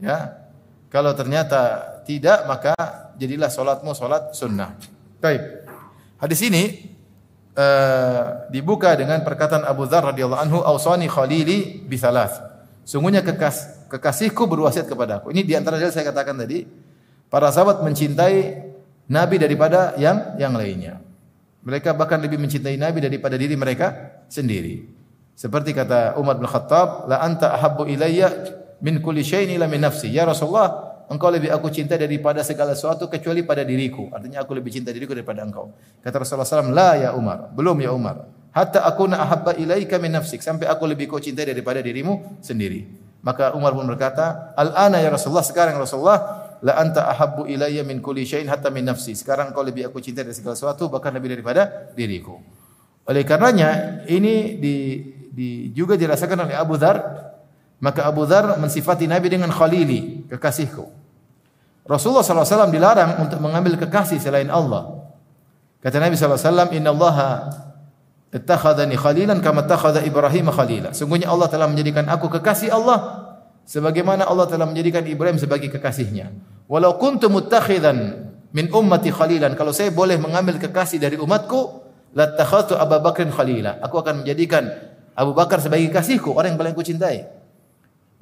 [0.00, 0.46] ya.
[0.88, 2.72] Kalau ternyata tidak, maka
[3.18, 4.78] jadilah salatmu salat sunnah.
[5.18, 5.42] Baik.
[6.16, 6.96] Hadis ini
[7.58, 12.40] uh, dibuka dengan perkataan Abu Dzar radhiyallahu anhu, "Ausani khalili bi thalath."
[12.86, 15.30] Sungguhnya kekas, kekasihku berwasiat kepadaku.
[15.30, 16.66] Ini di antara dalil saya katakan tadi,
[17.30, 18.66] para sahabat mencintai
[19.06, 20.98] Nabi daripada yang yang lainnya.
[21.66, 24.86] Mereka bahkan lebih mencintai Nabi daripada diri mereka sendiri.
[25.34, 28.30] Seperti kata Umar bin Khattab, la anta ahabbu ilayya
[28.80, 30.08] min kulli syai'in ila min nafsi.
[30.08, 34.08] Ya Rasulullah, engkau lebih aku cinta daripada segala sesuatu kecuali pada diriku.
[34.14, 35.74] Artinya aku lebih cinta diriku daripada engkau.
[36.00, 38.30] Kata Rasulullah SAW, la ya Umar, belum ya Umar.
[38.56, 40.40] Hatta aku na ahabba ilaika min nafsik.
[40.40, 43.05] Sampai aku lebih kau cintai daripada dirimu sendiri.
[43.26, 48.22] Maka Umar pun berkata, Al-ana ya Rasulullah, sekarang Rasulullah, la anta ahabbu ilayya min kulli
[48.22, 49.18] syai'in hatta min nafsi.
[49.18, 52.38] Sekarang kau lebih aku cintai dari segala sesuatu bahkan lebih daripada diriku.
[53.10, 54.74] Oleh karenanya ini di,
[55.26, 57.26] di juga dirasakan oleh Abu Dhar
[57.82, 60.86] maka Abu Dhar mensifati Nabi dengan khalili, kekasihku.
[61.86, 65.06] Rasulullah SAW dilarang untuk mengambil kekasih selain Allah.
[65.78, 67.16] Kata Nabi SAW, Inna Allah
[68.34, 70.90] ittakhadhani khalilan kama ittakhadha Ibrahim khalila.
[70.96, 73.26] Sungguhnya Allah telah menjadikan aku kekasih Allah
[73.66, 76.30] sebagaimana Allah telah menjadikan Ibrahim sebagai kekasihnya.
[76.66, 81.84] Walau kuntu muttakhidan min ummati khalilan, kalau saya boleh mengambil kekasih dari umatku,
[82.16, 83.78] latakhadtu Abu Bakrin khalila.
[83.84, 84.66] Aku akan menjadikan
[85.12, 87.28] Abu Bakar sebagai kekasihku, orang yang paling aku cintai.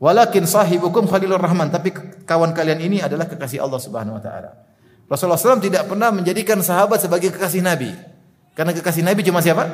[0.03, 1.95] Walakin sahibukum khalilur rahman, tapi
[2.27, 4.51] kawan kalian ini adalah kekasih Allah Subhanahu wa taala.
[5.05, 7.93] Rasulullah SAW tidak pernah menjadikan sahabat sebagai kekasih Nabi.
[8.55, 9.67] Karena kekasih Nabi cuma siapa?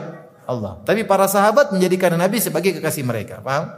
[0.49, 0.81] Allah.
[0.83, 3.39] Tapi para sahabat menjadikan Nabi sebagai kekasih mereka.
[3.45, 3.71] Paham?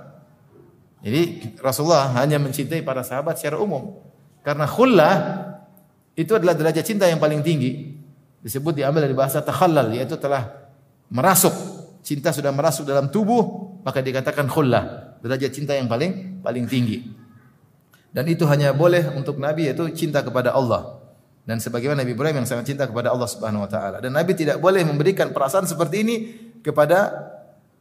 [1.02, 3.98] Jadi Rasulullah hanya mencintai para sahabat secara umum.
[4.46, 5.14] Karena khullah
[6.14, 7.98] itu adalah derajat cinta yang paling tinggi.
[8.42, 10.70] Disebut diambil dari bahasa takhallal yaitu telah
[11.10, 11.52] merasuk.
[12.02, 17.06] Cinta sudah merasuk dalam tubuh, maka dikatakan khullah, derajat cinta yang paling paling tinggi.
[18.10, 21.01] Dan itu hanya boleh untuk Nabi yaitu cinta kepada Allah.
[21.42, 23.98] Dan sebagaimana Nabi Ibrahim yang sangat cinta kepada Allah Subhanahu wa taala.
[23.98, 26.16] Dan Nabi tidak boleh memberikan perasaan seperti ini
[26.62, 27.10] kepada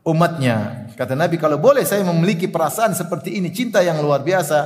[0.02, 0.90] umatnya.
[0.98, 4.66] Kata Nabi, kalau boleh saya memiliki perasaan seperti ini, cinta yang luar biasa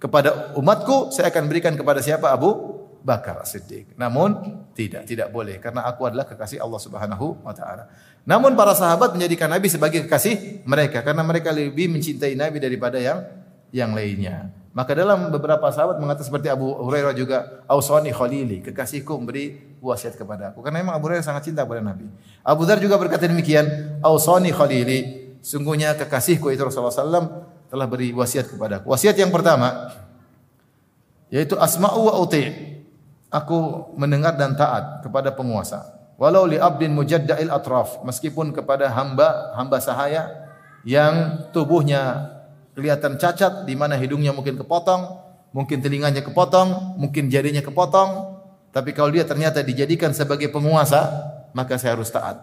[0.00, 2.32] kepada umatku, saya akan berikan kepada siapa?
[2.32, 3.96] Abu Bakar Siddiq.
[3.96, 7.88] Namun tidak, tidak boleh karena aku adalah kekasih Allah Subhanahu wa taala.
[8.28, 13.24] Namun para sahabat menjadikan Nabi sebagai kekasih mereka karena mereka lebih mencintai Nabi daripada yang
[13.72, 14.52] yang lainnya.
[14.70, 20.54] Maka dalam beberapa sahabat mengatakan seperti Abu Hurairah juga, "Ausani khalili, kekasihku memberi wasiat kepada
[20.54, 22.06] aku." Karena memang Abu Hurairah sangat cinta kepada Nabi.
[22.46, 23.66] Abu Dzar juga berkata demikian,
[23.98, 27.26] "Ausani khalili, sungguhnya kekasihku itu Rasulullah SAW
[27.66, 29.90] telah beri wasiat kepada aku." Wasiat yang pertama
[31.30, 32.78] yaitu asma'u wa uti'.
[33.30, 35.86] Aku mendengar dan taat kepada penguasa.
[36.18, 40.50] Walau li abdin mujadda'il atraf, meskipun kepada hamba hamba sahaya
[40.82, 42.34] yang tubuhnya
[42.80, 45.20] kelihatan cacat di mana hidungnya mungkin kepotong,
[45.52, 48.40] mungkin telinganya kepotong, mungkin jarinya kepotong,
[48.72, 51.12] tapi kalau dia ternyata dijadikan sebagai penguasa,
[51.52, 52.40] maka saya harus taat.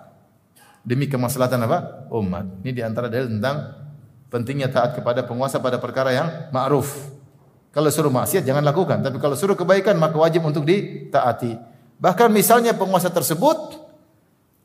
[0.86, 2.08] Demi kemaslahatan apa?
[2.14, 2.46] Umat.
[2.62, 3.74] Ini di antara dalil tentang
[4.30, 7.18] pentingnya taat kepada penguasa pada perkara yang ma'ruf.
[7.72, 11.60] Kalau suruh maksiat jangan lakukan, tapi kalau suruh kebaikan maka wajib untuk ditaati.
[11.98, 13.84] Bahkan misalnya penguasa tersebut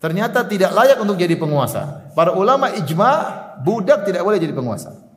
[0.02, 2.10] ternyata tidak layak untuk jadi penguasa.
[2.12, 3.10] Para ulama ijma
[3.62, 5.11] budak tidak boleh jadi penguasa.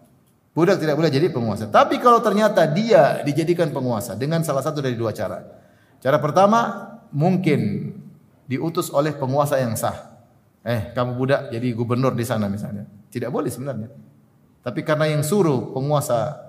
[0.56, 1.68] Budak tidak boleh jadi penguasa.
[1.68, 5.44] Tapi kalau ternyata dia dijadikan penguasa dengan salah satu dari dua cara.
[6.00, 7.92] Cara pertama, mungkin
[8.48, 10.16] diutus oleh penguasa yang sah.
[10.64, 12.88] Eh, kamu budak jadi gubernur di sana misalnya.
[13.12, 13.92] Tidak boleh sebenarnya.
[14.64, 16.42] Tapi karena yang suruh penguasa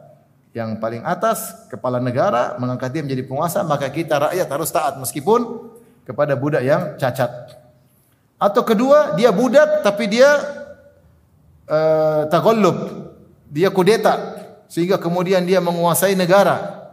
[0.56, 5.68] yang paling atas, kepala negara mengangkat dia menjadi penguasa, maka kita rakyat harus taat meskipun
[6.08, 7.28] kepada budak yang cacat.
[8.40, 10.30] Atau kedua, dia budak tapi dia
[11.68, 12.95] uh, tagollub,
[13.50, 16.90] dia kudeta sehingga kemudian dia menguasai negara,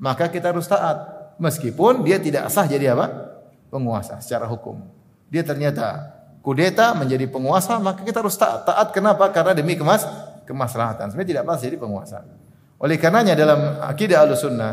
[0.00, 3.36] maka kita harus taat meskipun dia tidak sah jadi apa?
[3.68, 4.80] penguasa secara hukum.
[5.28, 8.64] Dia ternyata kudeta menjadi penguasa, maka kita harus taat.
[8.64, 9.28] Taat kenapa?
[9.34, 10.06] Karena demi kemas
[10.46, 11.12] kemaslahatan.
[11.12, 12.22] Sebenarnya tidak pas jadi penguasa.
[12.78, 14.72] Oleh karenanya dalam akidah Ahlussunnah,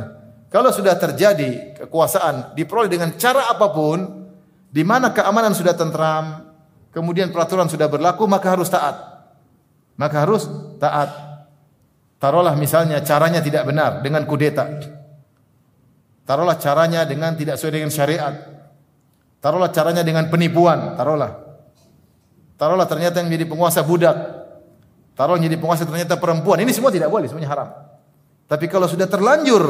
[0.53, 4.29] kalau sudah terjadi kekuasaan diperoleh dengan cara apa pun,
[4.69, 6.53] di mana keamanan sudah tentram,
[6.93, 9.12] kemudian peraturan sudah berlaku, maka harus taat
[9.97, 10.47] maka harus
[10.81, 11.09] taat.
[12.17, 14.79] Taruhlah misalnya caranya tidak benar dengan kudeta.
[16.23, 18.33] Taruhlah caranya dengan tidak sesuai dengan syariat.
[19.43, 21.35] Taruhlah caranya dengan penipuan, taruhlah.
[22.55, 24.15] Taruhlah ternyata yang jadi penguasa budak.
[25.13, 26.63] Taruh yang jadi penguasa ternyata perempuan.
[26.63, 27.69] Ini semua tidak boleh, semuanya haram.
[28.47, 29.63] Tapi kalau sudah terlanjur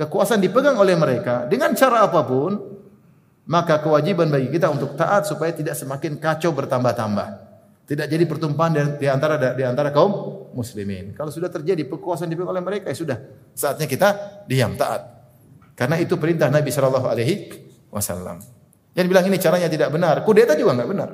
[0.00, 2.56] kekuasaan dipegang oleh mereka dengan cara apa pun,
[3.46, 7.45] maka kewajiban bagi kita untuk taat supaya tidak semakin kacau bertambah-tambah.
[7.86, 11.14] Tidak jadi pertumpahan di antara di antara kaum muslimin.
[11.14, 13.18] Kalau sudah terjadi kekuasaan dipegang oleh mereka, ya sudah.
[13.54, 15.06] Saatnya kita diam, taat.
[15.78, 17.46] Karena itu perintah Nabi Shallallahu alaihi
[17.94, 18.42] wasallam.
[18.96, 20.26] Jangan bilang ini caranya tidak benar.
[20.26, 21.10] Kudeta juga enggak benar.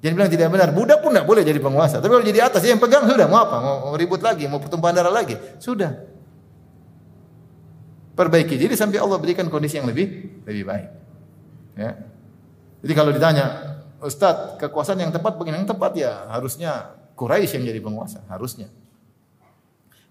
[0.00, 0.68] Jangan bilang tidak benar.
[0.72, 2.00] Budak pun enggak boleh jadi penguasa.
[2.00, 3.56] Tapi kalau jadi atas yang pegang sudah mau apa?
[3.60, 5.36] Mau ribut lagi, mau pertumpahan darah lagi.
[5.60, 6.00] Sudah.
[8.16, 8.56] Perbaiki.
[8.56, 10.88] Jadi sampai Allah berikan kondisi yang lebih lebih baik.
[11.76, 11.92] Ya.
[12.80, 13.69] Jadi kalau ditanya,
[14.00, 18.72] Ustaz, kekuasaan yang tepat begini yang tepat ya harusnya Quraisy yang jadi penguasa, harusnya.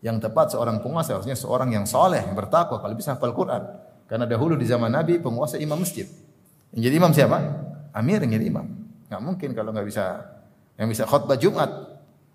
[0.05, 3.65] Yang tepat seorang penguasa harusnya seorang yang soleh, bertakwa, kalau bisa hafal Quran.
[4.05, 6.05] Karena dahulu di zaman Nabi penguasa imam masjid.
[6.69, 7.37] Yang jadi imam siapa?
[7.97, 8.65] Amir yang jadi imam.
[9.09, 10.05] Nggak mungkin kalau nggak bisa
[10.77, 11.69] yang bisa khutbah Jumat,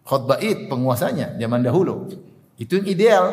[0.02, 2.10] khutbah Id penguasanya zaman dahulu.
[2.58, 3.24] Itu yang ideal.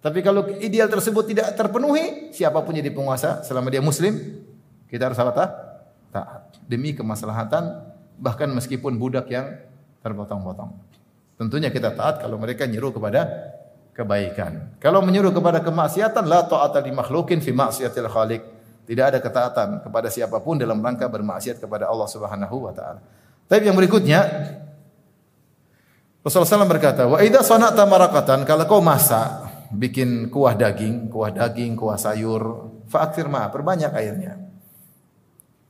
[0.00, 4.16] Tapi kalau ideal tersebut tidak terpenuhi, siapa pun jadi penguasa selama dia muslim,
[4.88, 5.69] kita harus apa?
[6.70, 9.58] Demi kemaslahatan bahkan meskipun budak yang
[10.06, 10.70] terpotong-potong.
[11.34, 13.26] Tentunya kita taat kalau mereka nyuruh kepada
[13.90, 14.78] kebaikan.
[14.78, 18.42] Kalau menyuruh kepada kemaksiatan, la ta'ata li makhlukin fi maksiatil khaliq.
[18.86, 23.00] Tidak ada ketaatan kepada siapa pun dalam rangka bermaksiat kepada Allah Subhanahu wa taala.
[23.46, 24.20] Tapi yang berikutnya
[26.20, 31.72] Rasulullah SAW berkata, "Wa idza sana'ta marakatan, kalau kau masak, bikin kuah daging, kuah daging,
[31.78, 34.49] kuah sayur, fa'akthir ma, perbanyak airnya."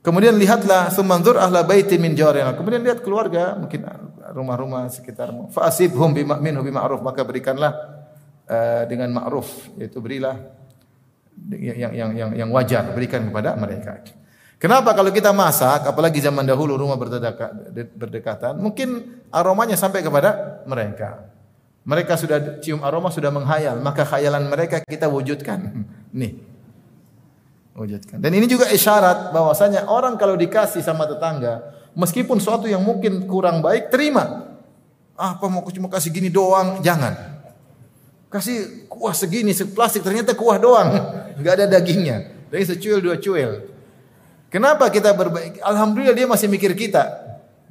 [0.01, 2.57] Kemudian lihatlah sumanzur ahla baiti min jawarina.
[2.57, 3.85] Kemudian lihat keluarga, mungkin
[4.33, 5.53] rumah-rumah sekitarmu.
[5.53, 8.01] Fa'asibhum bima minhu bima'ruf, maka berikanlah
[8.49, 10.41] uh, dengan ma'ruf, yaitu berilah
[11.53, 14.01] yang yang yang yang wajar berikan kepada mereka.
[14.61, 21.33] Kenapa kalau kita masak, apalagi zaman dahulu rumah berdekatan, mungkin aromanya sampai kepada mereka.
[21.81, 25.85] Mereka sudah cium aroma sudah menghayal, maka khayalan mereka kita wujudkan.
[26.13, 26.50] Nih.
[27.71, 28.19] Wujudkan.
[28.19, 33.63] Dan ini juga isyarat bahwasanya orang kalau dikasih sama tetangga, meskipun suatu yang mungkin kurang
[33.63, 34.51] baik, terima.
[35.15, 36.83] Apa mau cuma kasih gini doang?
[36.83, 37.15] Jangan.
[38.27, 40.89] Kasih kuah segini, plastik ternyata kuah doang,
[41.39, 42.47] nggak ada dagingnya.
[42.51, 43.71] Dari secuil dua cuil.
[44.51, 45.63] Kenapa kita berbaik?
[45.63, 47.07] Alhamdulillah dia masih mikir kita.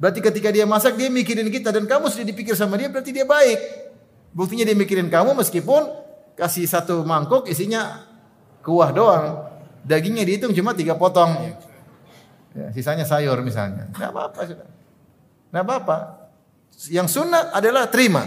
[0.01, 3.21] Berarti ketika dia masak dia mikirin kita dan kamu sudah dipikir sama dia berarti dia
[3.21, 3.59] baik.
[4.33, 5.93] Buktinya dia mikirin kamu meskipun
[6.33, 8.01] kasih satu mangkok isinya
[8.65, 9.50] kuah doang.
[9.81, 11.57] Dagingnya dihitung cuma tiga potong.
[12.51, 13.87] Ya, sisanya sayur misalnya.
[13.91, 14.67] Tidak apa-apa sudah.
[14.67, 15.97] Tidak apa-apa.
[16.91, 18.23] Yang sunnah adalah terima.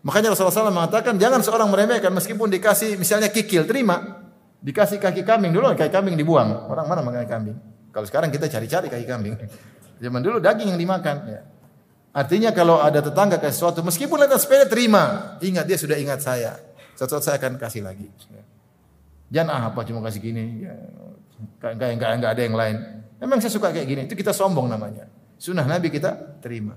[0.00, 4.24] Makanya Rasulullah SAW mengatakan jangan seorang meremehkan meskipun dikasih misalnya kikil terima.
[4.60, 6.68] Dikasih kaki kambing dulu kaki kambing dibuang.
[6.68, 7.56] Orang mana makan kambing?
[7.92, 9.34] Kalau sekarang kita cari-cari kaki kambing.
[10.00, 11.16] Zaman dulu daging yang dimakan.
[11.28, 11.40] Ya.
[12.10, 15.36] Artinya kalau ada tetangga kasih sesuatu meskipun lihat sepeda terima.
[15.44, 16.56] Ingat dia sudah ingat saya.
[16.96, 18.08] Suatu saat saya akan kasih lagi.
[18.32, 18.42] Ya.
[19.30, 20.66] Jangan ah apa cuma kasih gini.
[20.66, 20.74] Ya.
[21.62, 22.76] Enggak, enggak, enggak ada yang lain.
[23.22, 24.00] Memang saya suka kayak gini.
[24.10, 25.06] Itu kita sombong namanya.
[25.40, 26.74] Sunnah Nabi kita terima.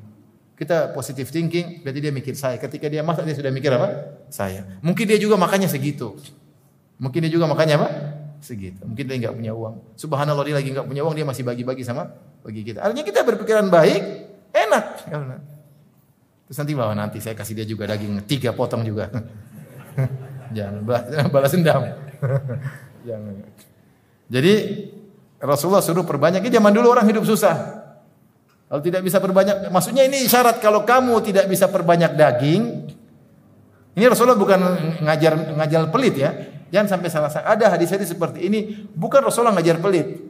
[0.53, 2.61] Kita positif thinking, berarti dia mikir saya.
[2.61, 4.21] Ketika dia masak dia sudah mikir apa?
[4.29, 4.63] Saya.
[4.85, 6.13] Mungkin dia juga makannya segitu.
[7.01, 7.89] Mungkin dia juga makannya apa?
[8.39, 8.85] Segitu.
[8.85, 9.97] Mungkin dia nggak punya uang.
[9.97, 12.05] Subhanallah dia lagi nggak punya uang dia masih bagi-bagi sama
[12.45, 12.85] bagi kita.
[12.85, 14.01] Artinya kita berpikiran baik,
[14.53, 14.85] enak.
[16.47, 19.09] Terus nanti bahwa nanti saya kasih dia juga daging tiga potong juga.
[20.53, 20.85] Jangan
[21.33, 21.81] balas dendam.
[23.07, 23.33] Jangan.
[24.31, 24.53] Jadi
[25.43, 26.45] Rasulullah suruh perbanyak.
[26.47, 27.83] Zaman dulu orang hidup susah.
[28.71, 32.89] Kalau tidak bisa perbanyak, maksudnya ini syarat kalau kamu tidak bisa perbanyak daging.
[33.93, 34.59] Ini Rasulullah bukan
[35.05, 36.31] ngajar ngajar pelit ya.
[36.73, 37.53] Jangan sampai salah salah.
[37.53, 40.25] Ada hadis-hadis seperti ini, bukan Rasulullah ngajar pelit.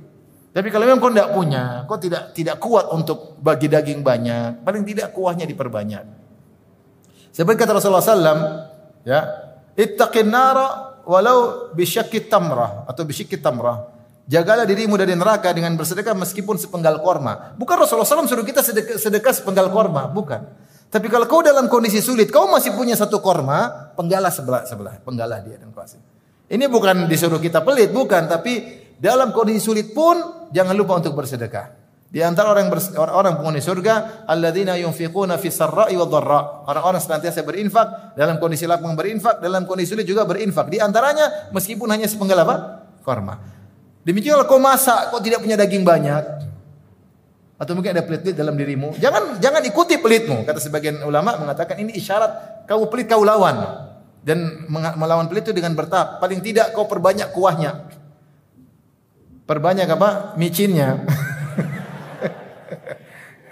[0.54, 4.84] Tapi kalau memang kau tidak punya, kau tidak tidak kuat untuk bagi daging banyak, paling
[4.84, 6.04] tidak kuahnya diperbanyak.
[7.34, 8.40] Seperti kata Rasulullah SAW,
[9.02, 9.43] ya,
[9.78, 13.92] ittaqin nara walau bisyakit tamrah atau bisyakit tamrah.
[14.24, 17.52] Jagalah dirimu dari neraka dengan bersedekah meskipun sepenggal korma.
[17.60, 20.48] Bukan Rasulullah SAW suruh kita sedekah, sedekah sepenggal korma, bukan.
[20.88, 25.44] Tapi kalau kau dalam kondisi sulit, kau masih punya satu korma, penggalah sebelah sebelah, penggalah
[25.44, 26.00] dia dan kasih.
[26.48, 28.32] Ini bukan disuruh kita pelit, bukan.
[28.32, 31.83] Tapi dalam kondisi sulit pun jangan lupa untuk bersedekah.
[32.14, 32.70] Di antara orang
[33.10, 36.70] orang penghuni surga, alladzina yunfiquna fi sarra'i wa dharra.
[36.70, 40.70] Orang-orang senantiasa berinfak, dalam kondisi lapang berinfak, dalam kondisi sulit juga berinfak.
[40.70, 42.56] Di antaranya meskipun hanya sepenggal apa?
[43.02, 43.42] Korma.
[44.06, 46.22] Demikian kalau kau masak, kau tidak punya daging banyak,
[47.64, 50.44] atau mungkin ada pelit-pelit dalam dirimu, jangan jangan ikuti pelitmu.
[50.44, 53.90] Kata sebagian ulama mengatakan ini isyarat kau pelit kau lawan.
[54.24, 56.24] Dan melawan pelit itu dengan bertahap.
[56.24, 57.92] Paling tidak kau perbanyak kuahnya.
[59.44, 60.40] Perbanyak apa?
[60.40, 61.04] Micinnya.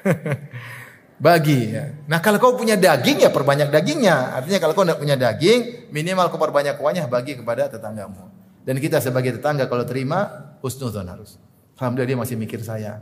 [1.25, 1.93] bagi ya.
[2.09, 4.41] Nah kalau kau punya daging ya perbanyak dagingnya.
[4.41, 8.31] Artinya kalau kau tidak punya daging, minimal kau perbanyak kuahnya bagi kepada tetanggamu.
[8.65, 11.37] Dan kita sebagai tetangga kalau terima, husnuzon harus.
[11.77, 13.01] Alhamdulillah dia masih mikir saya.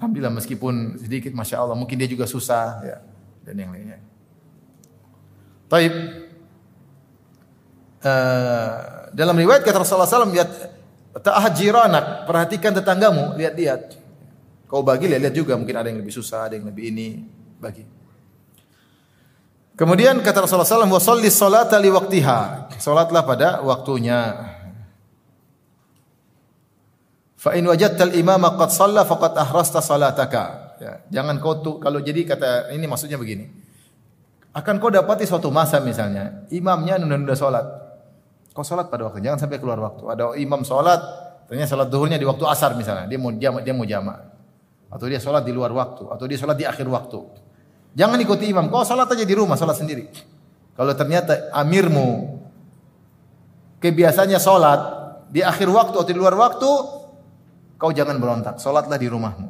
[0.00, 2.98] Alhamdulillah meskipun sedikit, masya Allah, mungkin dia juga susah ya
[3.44, 3.98] dan yang lainnya.
[5.68, 5.94] Taib.
[7.98, 10.48] Uh, dalam riwayat kata Rasulullah SAW, lihat
[11.18, 13.98] ta'ahad jiranak, perhatikan tetanggamu, lihat-lihat.
[14.68, 17.24] Kau bagi lihat-lihat juga mungkin ada yang lebih susah, ada yang lebih ini
[17.56, 17.88] bagi.
[19.80, 22.68] Kemudian kata Rasulullah SAW, wa salli salata li waktiha.
[22.76, 24.36] Salatlah pada waktunya.
[27.38, 30.44] Fa in wajadta al-imama qad shalla faqad ahrasta salataka.
[30.84, 33.48] Ya, jangan kau tuh kalau jadi kata ini maksudnya begini.
[34.52, 37.64] Akan kau dapati suatu masa misalnya imamnya nunda-nunda salat.
[38.52, 40.02] Kau salat pada waktu, jangan sampai keluar waktu.
[40.10, 40.98] Ada imam salat,
[41.46, 44.37] ternyata salat duhurnya di waktu asar misalnya, dia mau jamak, dia mau jamak
[44.88, 47.20] atau dia sholat di luar waktu, atau dia sholat di akhir waktu.
[47.96, 50.08] Jangan ikuti imam, kau sholat aja di rumah, sholat sendiri.
[50.76, 52.38] Kalau ternyata amirmu
[53.82, 54.80] kebiasaannya sholat
[55.28, 56.70] di akhir waktu atau di luar waktu,
[57.76, 59.48] kau jangan berontak, sholatlah di rumahmu.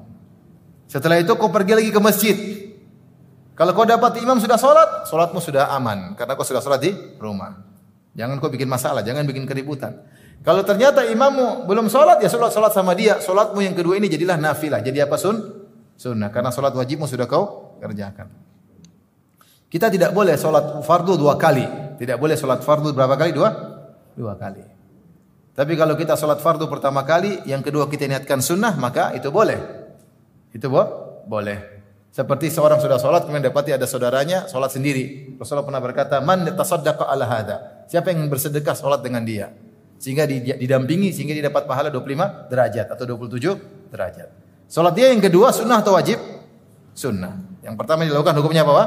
[0.89, 2.37] Setelah itu kau pergi lagi ke masjid.
[3.53, 7.61] Kalau kau dapat imam sudah sholat, sholatmu sudah aman karena kau sudah sholat di rumah.
[8.17, 9.99] Jangan kau bikin masalah, jangan bikin keributan.
[10.47, 13.19] Kalau ternyata imammu belum sholat, ya sholat sholat sama dia.
[13.19, 14.81] Sholatmu yang kedua ini jadilah nafilah.
[14.81, 15.67] Jadi apa sun?
[15.99, 16.31] Sunnah.
[16.31, 18.31] Karena sholat wajibmu sudah kau kerjakan.
[19.69, 21.67] Kita tidak boleh sholat fardu dua kali.
[22.01, 23.31] Tidak boleh sholat fardu berapa kali?
[23.37, 23.51] Dua?
[24.17, 24.65] Dua kali.
[25.53, 29.59] Tapi kalau kita sholat fardu pertama kali, yang kedua kita niatkan sunnah, maka itu boleh.
[30.55, 31.09] Itu bo?
[31.29, 31.77] boleh.
[32.09, 35.37] Seperti seorang sudah sholat, kemudian dapati ada saudaranya sholat sendiri.
[35.37, 37.57] Rasulullah pernah berkata, Man tasaddaqa ala hada.
[37.87, 39.53] Siapa yang bersedekah sholat dengan dia?
[39.99, 44.29] Sehingga didampingi sehingga dia dapat pahala 25 derajat atau 27 derajat.
[44.71, 46.17] Salat dia yang kedua sunnah atau wajib?
[46.95, 47.35] Sunnah.
[47.67, 48.87] Yang pertama dilakukan hukumnya apa?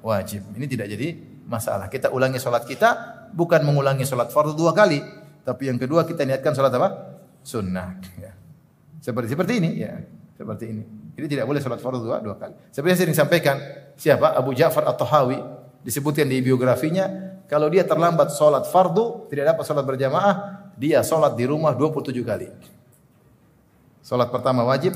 [0.00, 0.46] Wajib.
[0.54, 1.08] Ini tidak jadi
[1.50, 1.90] masalah.
[1.90, 2.90] Kita ulangi salat kita
[3.34, 5.02] bukan mengulangi salat fardu dua kali,
[5.42, 7.18] tapi yang kedua kita niatkan salat apa?
[7.42, 7.98] Sunnah.
[8.16, 8.32] Ya.
[9.02, 10.00] Seperti seperti ini ya,
[10.38, 10.84] seperti ini.
[11.18, 12.54] Jadi tidak boleh salat fardu dua, dua kali.
[12.70, 13.56] Seperti yang sering sampaikan,
[13.98, 14.38] siapa?
[14.38, 15.38] Abu Ja'far At-Tahawi
[15.82, 20.34] disebutkan di biografinya kalau dia terlambat sholat fardu, tidak dapat sholat berjamaah,
[20.74, 22.50] dia sholat di rumah 27 kali.
[24.02, 24.90] Sholat pertama wajib,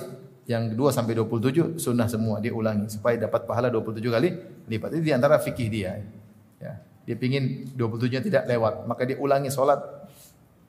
[0.50, 4.28] yang kedua sampai 27 sunnah semua dia ulangi supaya dapat pahala 27 kali
[4.66, 4.90] lipat.
[4.90, 6.02] Itu di antara fikih dia.
[6.59, 6.82] Ya.
[7.06, 9.78] Dia pingin 27 tidak lewat, maka dia ulangi sholat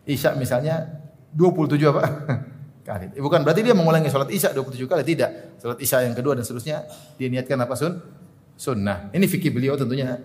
[0.06, 0.94] isya misalnya
[1.34, 2.06] 27 apa?
[2.86, 3.18] kali.
[3.18, 5.58] Eh, bukan berarti dia mengulangi sholat isya 27 kali, tidak.
[5.58, 6.86] Sholat isya yang kedua dan seterusnya
[7.18, 7.98] dia niatkan apa sun?
[8.54, 9.10] Sunnah.
[9.10, 10.22] Ini fikih beliau tentunya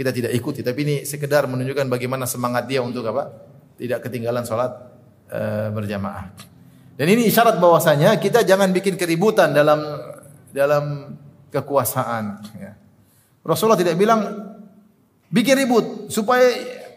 [0.00, 3.28] kita tidak ikuti, tapi ini sekedar menunjukkan bagaimana semangat dia untuk apa?
[3.76, 4.72] Tidak ketinggalan sholat
[5.28, 6.32] e, berjamaah.
[6.96, 9.84] Dan ini isyarat bahwasanya kita jangan bikin keributan dalam
[10.56, 11.16] dalam
[11.52, 12.24] kekuasaan.
[12.56, 12.80] Ya.
[13.44, 14.24] Rasulullah tidak bilang
[15.28, 16.48] bikin ribut supaya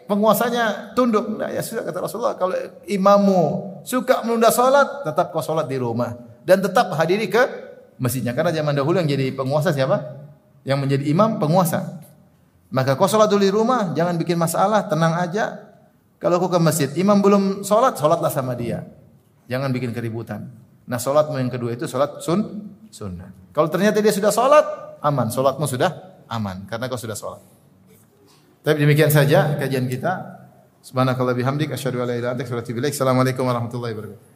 [0.08, 1.28] penguasanya tunduk.
[1.40, 2.56] Nah, ya sudah kata Rasulullah, kalau
[2.88, 3.40] imammu
[3.84, 7.42] suka menunda sholat, tetap kau sholat di rumah dan tetap hadiri ke
[8.00, 8.32] masjidnya.
[8.32, 10.24] Karena zaman dahulu yang jadi penguasa siapa?
[10.64, 12.03] Yang menjadi imam penguasa.
[12.74, 15.62] Maka kau sholat dulu di rumah, jangan bikin masalah, tenang aja.
[16.18, 18.82] Kalau kau ke masjid, imam belum sholat, sholatlah sama dia.
[19.46, 20.50] Jangan bikin keributan.
[20.90, 23.30] Nah sholatmu yang kedua itu sholat sun, sunnah.
[23.54, 25.30] Kalau ternyata dia sudah sholat, aman.
[25.30, 27.38] Sholatmu sudah aman, karena kau sudah sholat.
[28.66, 30.42] Tapi demikian saja kajian kita.
[30.82, 34.33] Subhanakallah bihamdik, asyhadu an la ilaha illa anta Assalamualaikum warahmatullahi wabarakatuh.